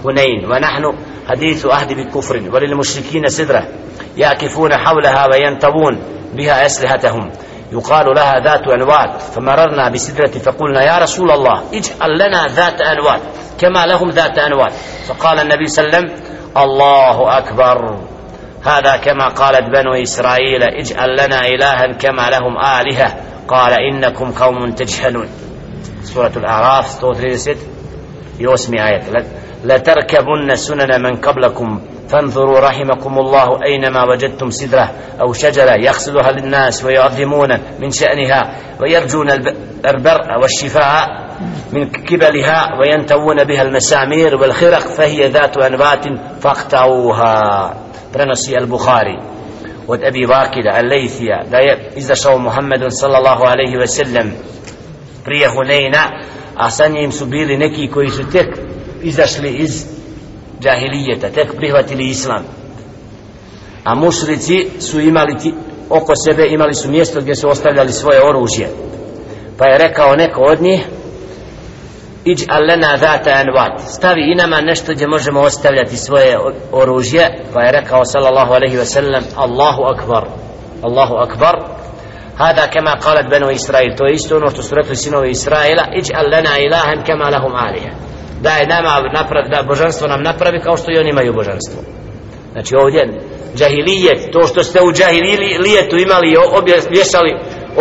هنين 0.04 0.44
ونحن 0.50 0.84
حديث 1.28 1.66
عهد 1.66 1.92
بالكفر 1.92 2.36
وللمشركين 2.52 3.28
سدرة 3.28 3.68
يعكفون 4.16 4.76
حولها 4.76 5.26
وينتبون 5.26 5.98
بها 6.34 6.66
أسلحتهم. 6.66 7.30
يقال 7.72 8.06
لها 8.16 8.40
ذات 8.44 8.68
أنوات. 8.68 9.22
فمررنا 9.22 9.90
بسدرة 9.90 10.38
فقلنا 10.38 10.82
يا 10.82 10.98
رسول 10.98 11.30
الله 11.30 11.62
اجعل 11.72 12.14
لنا 12.14 12.46
ذات 12.46 12.80
أنوات 12.80 13.20
كما 13.60 13.86
لهم 13.86 14.10
ذات 14.10 14.38
أنوات. 14.38 14.72
فقال 15.08 15.40
النبي 15.40 15.66
صلى 15.66 15.84
الله 15.84 15.96
عليه 15.96 16.06
وسلم 16.06 16.24
الله 16.56 17.38
أكبر. 17.38 17.98
هذا 18.64 18.96
كما 18.96 19.28
قالت 19.28 19.70
بنو 19.70 20.02
إسرائيل 20.02 20.62
اجعل 20.62 21.12
لنا 21.12 21.40
إلها 21.40 21.92
كما 21.92 22.30
لهم 22.30 22.58
آلهة. 22.58 23.14
قال 23.48 23.72
إنكم 23.72 24.32
قوم 24.32 24.70
تجهلون. 24.70 25.28
سورة 26.02 26.32
الأعراف 26.36 27.04
136 27.04 27.56
يوسمي 28.40 28.84
آية. 28.84 29.02
لتركبن 29.64 30.56
سنن 30.56 31.02
من 31.02 31.16
قبلكم. 31.16 31.80
فانظروا 32.08 32.60
رحمكم 32.60 33.18
الله 33.18 33.64
أينما 33.64 34.04
وجدتم 34.04 34.50
سدرة 34.50 34.90
أو 35.20 35.32
شجرة 35.32 35.72
يقصدها 35.80 36.30
للناس 36.32 36.84
ويعظمون 36.84 37.48
من 37.80 37.90
شأنها 37.90 38.56
ويرجون 38.80 39.30
البرء 39.86 40.40
والشفاء 40.42 41.24
من 41.72 41.90
كبلها 41.90 42.78
وينتوون 42.80 43.44
بها 43.44 43.62
المسامير 43.62 44.36
والخرق 44.36 44.78
فهي 44.78 45.28
ذات 45.28 45.56
أنبات 45.56 46.04
فاقطعوها. 46.40 47.74
prenosi 48.14 48.56
al-Bukhari 48.56 49.18
od 49.86 50.02
Ebi 50.02 50.26
Vakida 50.26 50.70
al-Lejthija 50.70 51.44
da 51.50 51.58
je 51.58 51.90
izašao 51.96 52.38
Muhammedun 52.38 52.90
sallallahu 52.90 53.42
alaihi 53.44 53.76
ve 53.76 53.86
sellem 53.86 54.32
prije 55.24 55.48
Huneyna 55.48 56.02
a 56.56 56.70
sa 56.70 56.86
njim 56.88 57.12
izašli 59.04 59.50
iz 59.50 59.86
džahilijeta 60.60 61.28
tek 61.28 61.56
prihvatili 61.56 62.08
islam. 62.08 62.44
A 63.84 63.94
mušrici 63.94 64.66
su 64.80 65.00
imali 65.00 65.38
ti, 65.38 65.54
oko 65.90 66.12
sebe 66.16 66.46
imali 66.50 66.74
su 66.74 66.90
mjesto 66.90 67.20
gdje 67.20 67.34
su 67.34 67.48
ostavljali 67.48 67.92
svoje 67.92 68.28
oružje. 68.28 68.68
Pa 69.58 69.66
je 69.66 69.78
rekao 69.78 70.16
neko 70.16 70.40
od 70.40 70.62
njih 70.62 70.80
iđ 72.24 72.44
alena 72.48 72.96
data 72.96 73.30
anvat 73.30 73.80
stavi 73.88 74.32
i 74.32 74.34
nama 74.34 74.60
nešto 74.60 74.92
gdje 74.92 75.06
možemo 75.06 75.40
ostavljati 75.40 75.96
svoje 75.96 76.38
oružje. 76.72 77.44
Pa 77.52 77.62
je 77.62 77.72
rekao 77.72 78.04
sallallahu 78.04 78.52
alaihi 78.52 78.76
ve 78.76 78.84
sellem 78.84 79.24
Allahu 79.36 79.82
akbar 79.82 80.24
Allahu 80.82 81.14
akbar. 81.16 81.54
Hada 82.36 82.66
kama 82.72 82.96
qalat 83.04 83.30
benu 83.30 83.50
Israil. 83.50 83.96
To 83.96 84.06
je 84.06 84.14
isto 84.14 84.36
ono 84.36 84.50
što 84.50 84.62
su 84.62 84.74
rekli 84.74 84.96
sinovi 84.96 85.30
Israila. 85.30 85.84
Iđ 85.98 86.10
alena 86.14 86.58
ilahan 86.58 87.04
kama 87.06 87.24
lahum 87.24 87.52
alija 87.54 88.03
da 88.44 88.50
je 88.50 88.66
nama 88.66 88.92
napravi, 89.20 89.48
da 89.50 89.68
božanstvo 89.72 90.08
nam 90.08 90.22
napravi 90.22 90.60
kao 90.60 90.76
što 90.76 90.92
i 90.92 90.98
oni 90.98 91.10
imaju 91.10 91.32
božanstvo. 91.32 91.78
Znači 92.52 92.72
ovdje 92.82 93.00
džahilijet 93.56 94.20
to 94.32 94.46
što 94.46 94.62
ste 94.62 94.82
u 94.82 94.92
džahilijetu 94.92 95.96
imali 95.96 96.28
i 96.32 96.36
obješali 96.60 97.30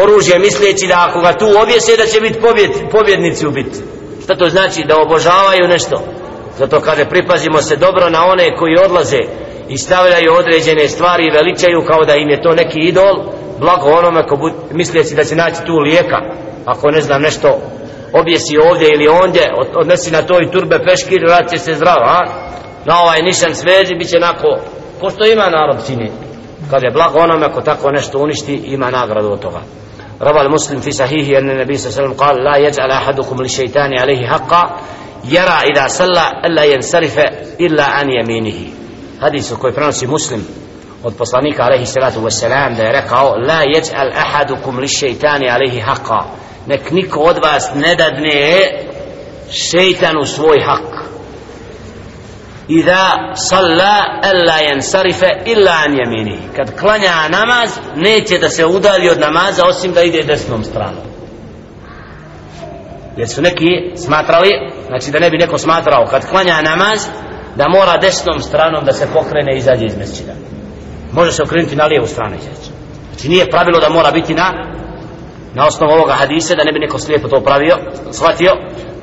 oružje 0.03 0.39
misleći 0.39 0.87
da 0.87 1.05
ako 1.07 1.19
ga 1.21 1.33
tu 1.33 1.47
objese 1.63 1.97
da 1.97 2.05
će 2.05 2.21
biti 2.21 2.41
pobjed, 2.41 2.71
pobjednici 2.91 3.47
u 3.47 3.53
Šta 4.23 4.35
to 4.35 4.49
znači? 4.49 4.83
Da 4.87 5.01
obožavaju 5.01 5.67
nešto? 5.67 6.03
Zato 6.57 6.81
kaže 6.81 7.05
pripazimo 7.05 7.61
se 7.61 7.75
dobro 7.75 8.09
na 8.09 8.25
one 8.25 8.55
koji 8.57 8.83
odlaze 8.85 9.21
i 9.69 9.77
stavljaju 9.77 10.33
određene 10.33 10.87
stvari 10.87 11.23
i 11.27 11.35
veličaju 11.37 11.85
kao 11.87 12.05
da 12.05 12.15
im 12.15 12.29
je 12.29 12.41
to 12.41 12.51
neki 12.53 12.79
idol, 12.79 13.15
blago 13.59 13.89
onome 13.89 14.27
ko 14.27 14.35
bud, 14.35 14.53
da 15.15 15.23
će 15.23 15.35
naći 15.35 15.65
tu 15.65 15.73
lijeka, 15.73 16.19
ako 16.65 16.91
ne 16.91 17.01
znam 17.01 17.21
nešto 17.21 17.59
objesi 18.12 18.58
ovdje 18.70 18.88
ili 18.94 19.08
ondje, 19.08 19.42
odnesi 19.74 20.10
na 20.10 20.22
to 20.22 20.40
i 20.42 20.50
turbe 20.50 20.78
peškir, 20.84 21.20
rad 21.28 21.50
će 21.50 21.58
se 21.58 21.74
zdrav, 21.74 21.98
a? 22.04 22.20
Na 22.84 23.02
ovaj 23.02 23.22
nišan 23.22 23.54
sveđi 23.54 23.94
bit 23.94 24.08
će 24.10 24.18
nako, 24.18 24.58
ko 25.00 25.10
što 25.10 25.26
ima 25.26 25.50
narod 25.50 25.86
čini. 25.86 26.10
Kaže, 26.70 26.86
blago 26.92 27.18
onome 27.18 27.52
ko 27.52 27.60
tako 27.60 27.90
nešto 27.90 28.18
uništi, 28.18 28.54
ima 28.54 28.90
nagradu 28.90 29.32
od 29.32 29.40
toga. 29.40 29.60
روى 30.22 30.40
المسلم 30.40 30.80
في 30.80 30.90
صحيحه 30.90 31.38
أن 31.38 31.50
النبي 31.50 31.76
صلى 31.76 31.88
الله 31.88 31.98
عليه 31.98 32.08
وسلم 32.08 32.26
قال 32.26 32.44
لا 32.44 32.56
يجعل 32.56 32.90
أحدكم 32.90 33.42
للشيطان 33.42 33.98
عليه 33.98 34.26
حقا 34.26 34.80
يرى 35.24 35.58
إذا 35.72 35.86
صلى 35.86 36.32
ألا 36.44 36.64
ينصرف 36.64 37.18
إلا 37.60 37.84
عن 37.84 38.06
يمينه 38.10 38.58
حديث 39.22 39.52
koji 39.52 39.74
prenosi 39.74 40.06
muslim 40.06 40.46
od 41.04 41.14
poslanika 41.16 41.62
alaihi 41.62 41.86
salatu 41.86 42.20
wasalam 42.20 42.76
da 42.76 42.82
je 42.82 42.92
rekao 42.92 43.36
la 43.36 43.62
jeđal 43.62 44.10
ahadukum 44.16 44.78
li 44.78 44.88
šeitani 44.88 45.50
alaihi 45.50 45.80
haqa 45.80 46.22
nek 46.67 46.91
niko 46.91 47.19
od 47.19 47.37
vas 47.43 47.69
ne 47.75 47.95
dadne 47.95 48.67
šeitanu 49.51 50.25
svoj 50.25 50.59
hak. 50.65 51.03
Iza 52.67 53.07
salla 53.35 54.19
alla 54.23 54.57
yansarifa 54.69 55.27
illa 55.45 55.71
an 55.71 55.95
yamini. 55.95 56.37
Kad 56.55 56.79
klanja 56.79 57.29
namaz 57.29 57.69
neće 57.95 58.37
da 58.37 58.49
se 58.49 58.65
udalji 58.65 59.09
od 59.09 59.19
namaza 59.19 59.65
osim 59.65 59.93
da 59.93 60.01
ide 60.01 60.23
desnom 60.23 60.63
stranom. 60.63 61.03
Jer 63.17 63.29
su 63.29 63.41
neki 63.41 63.67
smatrali 63.95 64.49
znači 64.87 65.11
da 65.11 65.19
ne 65.19 65.29
bi 65.29 65.37
neko 65.37 65.57
smatrao 65.57 66.05
kad 66.05 66.29
klanja 66.29 66.61
namaz 66.61 67.05
da 67.55 67.69
mora 67.69 67.97
desnom 67.97 68.39
stranom 68.39 68.85
da 68.85 68.93
se 68.93 69.07
pokrene 69.13 69.55
i 69.55 69.57
izađe 69.57 69.85
iz 69.85 69.97
mesčina 69.97 70.33
može 71.11 71.31
se 71.31 71.43
okrenuti 71.43 71.75
na 71.75 71.85
lijevu 71.85 72.07
stranu 72.07 72.35
izaći. 72.35 72.71
Znači 73.09 73.29
nije 73.29 73.49
pravilo 73.49 73.79
da 73.79 73.89
mora 73.89 74.11
biti 74.11 74.33
na 74.33 74.72
na 75.55 75.67
osnovu 75.67 75.93
ovoga 75.93 76.13
hadisa 76.13 76.55
da 76.55 76.63
ne 76.63 76.71
bi 76.71 76.79
neko 76.79 76.99
slijepo 76.99 77.27
to 77.27 77.41
pravio 77.41 77.75
shvatio 78.11 78.51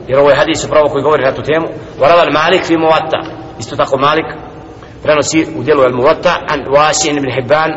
jer 0.09 0.19
ovo 0.19 0.31
je 0.31 0.37
hadis 0.37 0.65
upravo 0.65 0.89
koji 0.89 1.03
govori 1.03 1.25
na 1.25 1.35
tu 1.35 1.43
temu 1.43 1.67
Varaval 2.01 2.27
Malik 2.33 2.65
fi 2.65 2.77
muvatta 2.77 3.19
isto 3.59 3.77
tako 3.77 3.99
Malik 3.99 4.27
prenosi 5.03 5.47
u 5.57 5.63
djelu 5.63 5.83
al 5.83 5.93
muwatta 5.93 6.33
an 6.49 6.61
Wasin 6.67 7.17
ibn 7.19 7.31
Hibban 7.31 7.71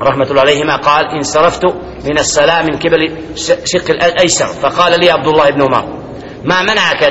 rahmatullahi 0.00 0.46
alayhima 0.46 0.78
قال 0.84 1.04
انصرفت 1.16 1.64
من 2.10 2.18
الصلاة 2.18 2.62
من 2.62 2.76
قبل 2.78 3.16
شق 3.64 3.90
الأيسر 3.90 4.46
فقال 4.46 5.00
لي 5.00 5.10
عبد 5.10 5.26
الله 5.26 5.50
بن 5.50 5.62
عمر 5.62 5.84
ما 6.44 6.62
منعك 6.62 7.02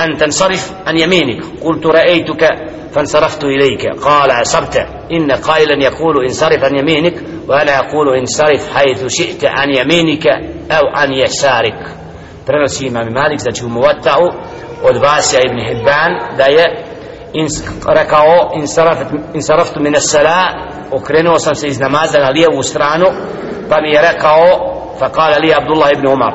أن 0.00 0.16
تنصرف 0.18 0.72
عن 0.86 0.98
يمينك 0.98 1.44
قلت 1.64 1.86
رأيتك 1.86 2.48
فانصرفت 2.92 3.44
إليك 3.44 3.86
قال 4.02 4.30
عصبت 4.30 4.76
إن 5.12 5.32
قائلا 5.32 5.84
يقول 5.84 6.24
انصرف 6.24 6.64
عن 6.64 6.76
يمينك 6.76 7.14
وأنا 7.47 7.79
أقول 7.79 8.17
انصرف 8.17 8.73
حيث 8.75 9.05
شئت 9.07 9.45
عن 9.45 9.69
يمينك 9.69 10.27
أو 10.71 10.87
عن 10.95 11.13
يسارك 11.13 12.01
prenosi 12.45 12.85
imam 12.85 13.13
Malik 13.13 13.39
znači 13.39 13.65
u 13.65 13.69
Muvatta'u 13.69 14.27
od 14.83 14.97
Vasija 14.97 15.41
ibn 15.41 15.59
Hibban 15.67 16.11
da 16.37 16.43
je 16.43 16.85
ins, 17.33 17.63
rekao 17.87 18.51
insaraftu 19.33 19.79
min 19.79 19.95
sala 19.99 20.47
okrenuo 20.91 21.39
sam 21.39 21.55
se 21.55 21.67
iz 21.67 21.79
namaza 21.79 22.19
na 22.19 22.29
lijevu 22.29 22.63
stranu 22.63 23.05
pa 23.69 23.81
mi 23.81 23.91
je 23.91 24.01
rekao 24.01 24.45
fa 24.99 25.09
kala 25.09 25.37
li 25.37 25.53
Abdullah 25.53 25.89
ibn 25.93 26.07
Umar 26.07 26.33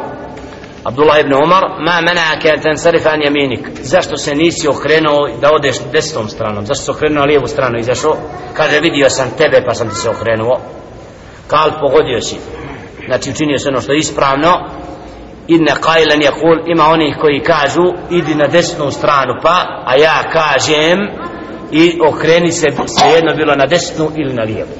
Abdullah 0.84 1.20
ibn 1.20 1.34
Umar 1.34 1.62
ma 1.86 2.00
menake 2.00 2.50
an 2.50 2.60
tansarifa 2.60 3.10
an 3.10 3.20
yaminik 3.20 3.68
zašto 3.82 4.16
se 4.16 4.34
nisi 4.34 4.68
okrenuo 4.68 5.28
da 5.40 5.52
odeš 5.52 5.76
desnom 5.92 6.28
stranom 6.28 6.66
zašto 6.66 6.84
se 6.84 6.90
okrenuo 6.90 7.18
na 7.18 7.24
lijevu 7.26 7.46
stranu 7.46 7.78
izašao 7.78 8.16
kaže 8.54 8.80
vidio 8.80 9.10
sam 9.10 9.30
tebe 9.38 9.62
pa 9.66 9.74
sam 9.74 9.88
ti 9.88 9.94
se 9.94 10.10
okrenuo 10.10 10.60
kal 11.51 11.69
pogodio 11.79 12.21
si. 12.21 12.37
Znači 13.07 13.29
učinio 13.29 13.57
se 13.57 13.69
ono 13.69 13.81
što 13.81 13.91
je 13.91 13.99
ispravno. 13.99 14.51
Inna 15.47 15.75
qailan 15.87 16.21
yaqul 16.27 16.57
ima 16.73 16.85
onih 16.87 17.15
koji 17.21 17.39
kažu 17.39 17.85
idi 18.09 18.35
na 18.35 18.47
desnu 18.47 18.91
stranu 18.91 19.33
pa 19.43 19.57
a 19.85 19.95
ja 19.95 20.17
kažem 20.33 20.99
i 21.71 21.99
okreni 22.09 22.51
se 22.51 22.67
svejedno 22.97 23.35
bilo 23.35 23.55
na 23.55 23.65
desnu 23.65 24.11
ili 24.15 24.33
na 24.33 24.43
lijevu. 24.43 24.75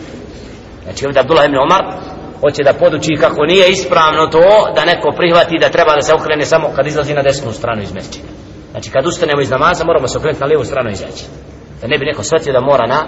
Znači 0.83 1.05
ovdje 1.05 1.19
Abdullah 1.19 1.45
ibn 1.45 1.57
Omar 1.57 1.83
hoće 2.41 2.63
da 2.63 2.73
poduči 2.73 3.15
kako 3.19 3.45
nije 3.45 3.69
ispravno 3.69 4.27
to 4.27 4.73
da 4.75 4.85
neko 4.85 5.09
prihvati 5.17 5.59
da 5.59 5.69
treba 5.69 5.95
da 5.95 6.01
se 6.01 6.13
okrene 6.13 6.45
samo 6.45 6.69
kad 6.75 6.87
izlazi 6.87 7.13
na 7.13 7.21
desnu 7.21 7.51
stranu 7.53 7.81
iz 7.81 7.93
mesčina 7.93 8.29
znači 8.71 8.89
kad 8.91 9.05
ustanemo 9.07 9.41
iz 9.41 9.49
namaza 9.49 9.85
moramo 9.85 10.07
se 10.07 10.17
okrenuti 10.17 10.41
na 10.41 10.47
lijevu 10.47 10.65
stranu 10.65 10.89
izaći. 10.89 11.25
Da 11.81 11.87
ne 11.87 11.97
bi 11.97 12.05
neko 12.05 12.23
shvatio 12.23 12.53
da 12.53 12.61
mora 12.61 12.87
na 12.87 13.05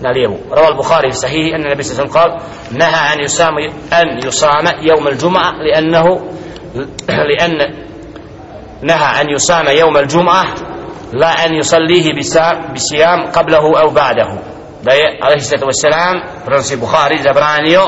na 0.00 0.12
lijevu 0.12 0.38
rawal 0.50 0.76
Bukhari 0.76 1.12
fi 1.12 1.18
sahih 1.18 1.54
anna 1.54 1.68
nabi 1.68 1.84
sallallahu 1.84 2.18
alejhi 2.18 2.32
ve 2.32 2.78
sellem 2.78 2.78
qala 2.78 2.80
naha 2.80 3.12
an 3.12 3.18
yusama 3.24 3.60
an 3.90 4.08
yusama 4.24 4.70
yawm 4.88 5.06
al-jum'ah 5.06 5.52
li'annahu 5.66 6.36
لأن 7.08 7.52
نهى 8.82 9.20
أن 9.20 9.30
يصام 9.30 9.66
يوم 9.68 9.96
الجمعة 9.96 10.46
لا 11.12 11.46
أن 11.46 11.54
يصليه 11.54 12.12
بصيام 12.74 13.26
قبله 13.32 13.80
أو 13.80 13.90
بعده 13.90 14.28
da 14.84 14.92
je 14.92 15.18
alaihi 15.20 15.40
sallatu 15.40 15.66
wassalam 15.66 16.16
prenosi 16.44 16.76
Bukhari 16.76 17.22
zabranio 17.22 17.82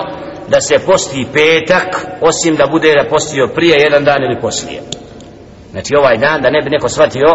da 0.49 0.61
se 0.61 0.79
posti 0.79 1.27
petak 1.33 2.07
osim 2.21 2.57
da 2.57 2.67
bude 2.67 2.95
da 2.95 3.09
postio 3.09 3.49
prije 3.55 3.79
jedan 3.79 4.05
dan 4.05 4.23
ili 4.23 4.41
poslije 4.41 4.81
znači 5.71 5.97
ovaj 5.97 6.17
dan 6.17 6.43
da 6.43 6.51
ne 6.51 6.63
bi 6.63 6.71
neko 6.71 6.89
shvatio 6.89 7.27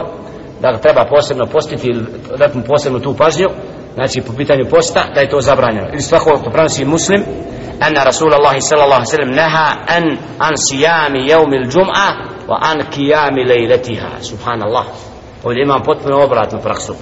da 0.62 0.71
ga 0.71 0.77
treba 0.77 1.05
posebno 1.05 1.45
postiti 1.45 1.88
ili 1.88 2.05
dati 2.38 2.57
mu 2.57 2.63
posebno 2.63 2.99
tu 2.99 3.15
pažnju 3.17 3.49
znači 3.93 4.21
po 4.21 4.34
pitanju 4.34 4.65
posta 4.69 5.03
da 5.15 5.21
je 5.21 5.29
to 5.29 5.41
zabranjeno. 5.41 5.88
Ili 5.93 6.01
svako 6.01 6.38
to 6.43 6.51
prenosi 6.51 6.86
muslim 6.86 7.23
anna 7.79 8.03
rasulallahi 8.03 8.62
sallallahu 8.62 9.06
sallam 9.06 9.32
neha 9.32 9.75
an, 9.88 10.17
an 10.39 10.53
sijami 10.58 11.27
jevmil 11.27 11.63
džum'a 11.63 12.08
wa 12.47 12.58
an 12.62 12.84
kijami 12.91 13.45
lejletiha 13.45 14.10
subhanallah. 14.21 14.86
Ovdje 15.43 15.63
imam 15.63 15.84
potpuno 15.84 16.23
obratnu 16.23 16.60
praksu. 16.62 16.95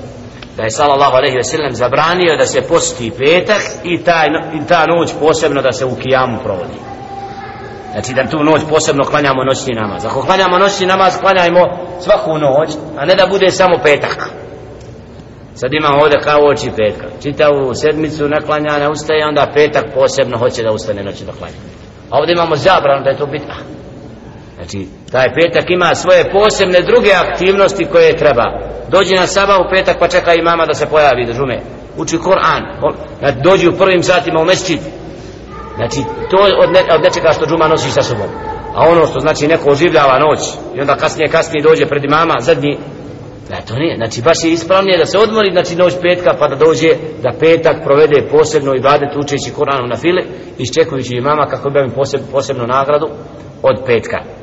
Da 0.57 0.63
je 0.63 0.69
sallallahu 0.69 1.15
alaihi 1.15 1.35
ve 1.35 1.43
sellem 1.43 1.75
zabranio 1.75 2.37
da 2.37 2.45
se 2.45 2.61
posti 2.61 3.11
petak 3.11 3.61
i 3.83 4.03
taj, 4.03 4.27
i 4.53 4.67
ta 4.67 4.85
noć 4.85 5.09
posebno 5.19 5.61
da 5.61 5.71
se 5.71 5.85
u 5.85 5.95
kijamu 5.95 6.37
provodi. 6.43 6.79
Znači 7.91 8.13
da 8.13 8.27
tu 8.27 8.43
noć 8.43 8.61
posebno 8.69 9.03
klanjamo 9.03 9.43
noćni 9.43 9.73
namaz. 9.73 10.05
Ako 10.05 10.21
klanjamo 10.21 10.57
noćni 10.57 10.87
namaz 10.87 11.17
klanjajmo 11.21 11.59
svaku 11.99 12.37
noć 12.37 12.69
a 12.97 13.05
ne 13.05 13.15
da 13.15 13.27
bude 13.27 13.51
samo 13.51 13.77
petak 13.83 14.30
sad 15.55 15.73
imamo 15.73 16.01
ovdje 16.03 16.19
kao 16.19 16.39
oči 16.47 16.69
petka. 16.77 17.07
Čitavu 17.23 17.73
sedmicu 17.73 18.29
naklanjanja 18.29 18.89
ustaje 18.89 19.27
onda 19.27 19.51
petak 19.53 19.85
posebno 19.93 20.37
hoće 20.37 20.63
da 20.63 20.71
ustane 20.71 21.03
noći 21.03 21.25
da 21.25 21.31
klanja. 21.31 21.59
A 22.09 22.17
ovdje 22.19 22.33
imamo 22.33 22.55
zabranu 22.55 23.03
da 23.03 23.09
je 23.09 23.17
to 23.17 23.25
bitno 23.25 23.53
ah. 23.53 23.63
znači 24.55 24.87
taj 25.11 25.27
petak 25.33 25.69
ima 25.69 25.95
svoje 25.95 26.31
posebne 26.31 26.81
druge 26.81 27.11
aktivnosti 27.13 27.85
koje 27.85 28.17
treba. 28.17 28.45
Dođi 28.89 29.15
na 29.15 29.27
sabah 29.27 29.59
u 29.59 29.69
petak 29.71 29.99
pa 29.99 30.07
čeka 30.07 30.33
imama 30.33 30.65
da 30.65 30.73
se 30.73 30.89
pojavi 30.89 31.25
da 31.25 31.33
žume. 31.33 31.59
Uči 31.97 32.17
Kur'an. 32.17 32.63
Znači, 33.19 33.37
dođi 33.43 33.67
u 33.67 33.77
prvim 33.77 34.03
satima 34.03 34.41
u 34.41 34.45
mesčit. 34.45 34.81
znači 35.75 36.01
to 36.29 36.37
od, 36.63 36.71
ne, 36.71 36.81
od 36.95 37.01
nečega 37.01 37.31
što 37.33 37.45
džuma 37.45 37.67
nosi 37.67 37.91
sa 37.91 38.01
sobom. 38.01 38.27
A 38.75 38.89
ono 38.89 39.05
što 39.05 39.19
znači 39.19 39.47
neko 39.47 39.69
oživljava 39.69 40.19
noć 40.19 40.39
i 40.75 40.81
onda 40.81 40.95
kasnije 40.95 41.27
kasnije 41.27 41.63
dođe 41.63 41.85
pred 41.85 42.03
imama 42.03 42.35
zadnji 42.39 42.77
Ne, 43.51 43.61
to 43.67 43.75
nije, 43.75 43.95
znači 43.95 44.21
baš 44.21 44.43
je 44.43 44.51
ispravnije 44.51 44.97
da 44.97 45.05
se 45.05 45.17
odmori, 45.17 45.51
znači 45.51 45.75
noć 45.75 45.93
petka 46.01 46.35
pa 46.39 46.47
da 46.47 46.55
dođe 46.55 46.89
da 47.23 47.31
petak 47.39 47.83
provede 47.83 48.27
posebno 48.31 48.75
ibadet 48.75 49.09
učeći 49.23 49.53
Koranu 49.55 49.87
na 49.87 49.95
file, 49.95 50.23
iščekujući 50.57 51.15
imama 51.15 51.45
kako 51.45 51.69
bi 51.69 51.79
im 51.79 51.93
posebnu 52.31 52.67
nagradu 52.67 53.07
od 53.63 53.77
petka. 53.85 54.40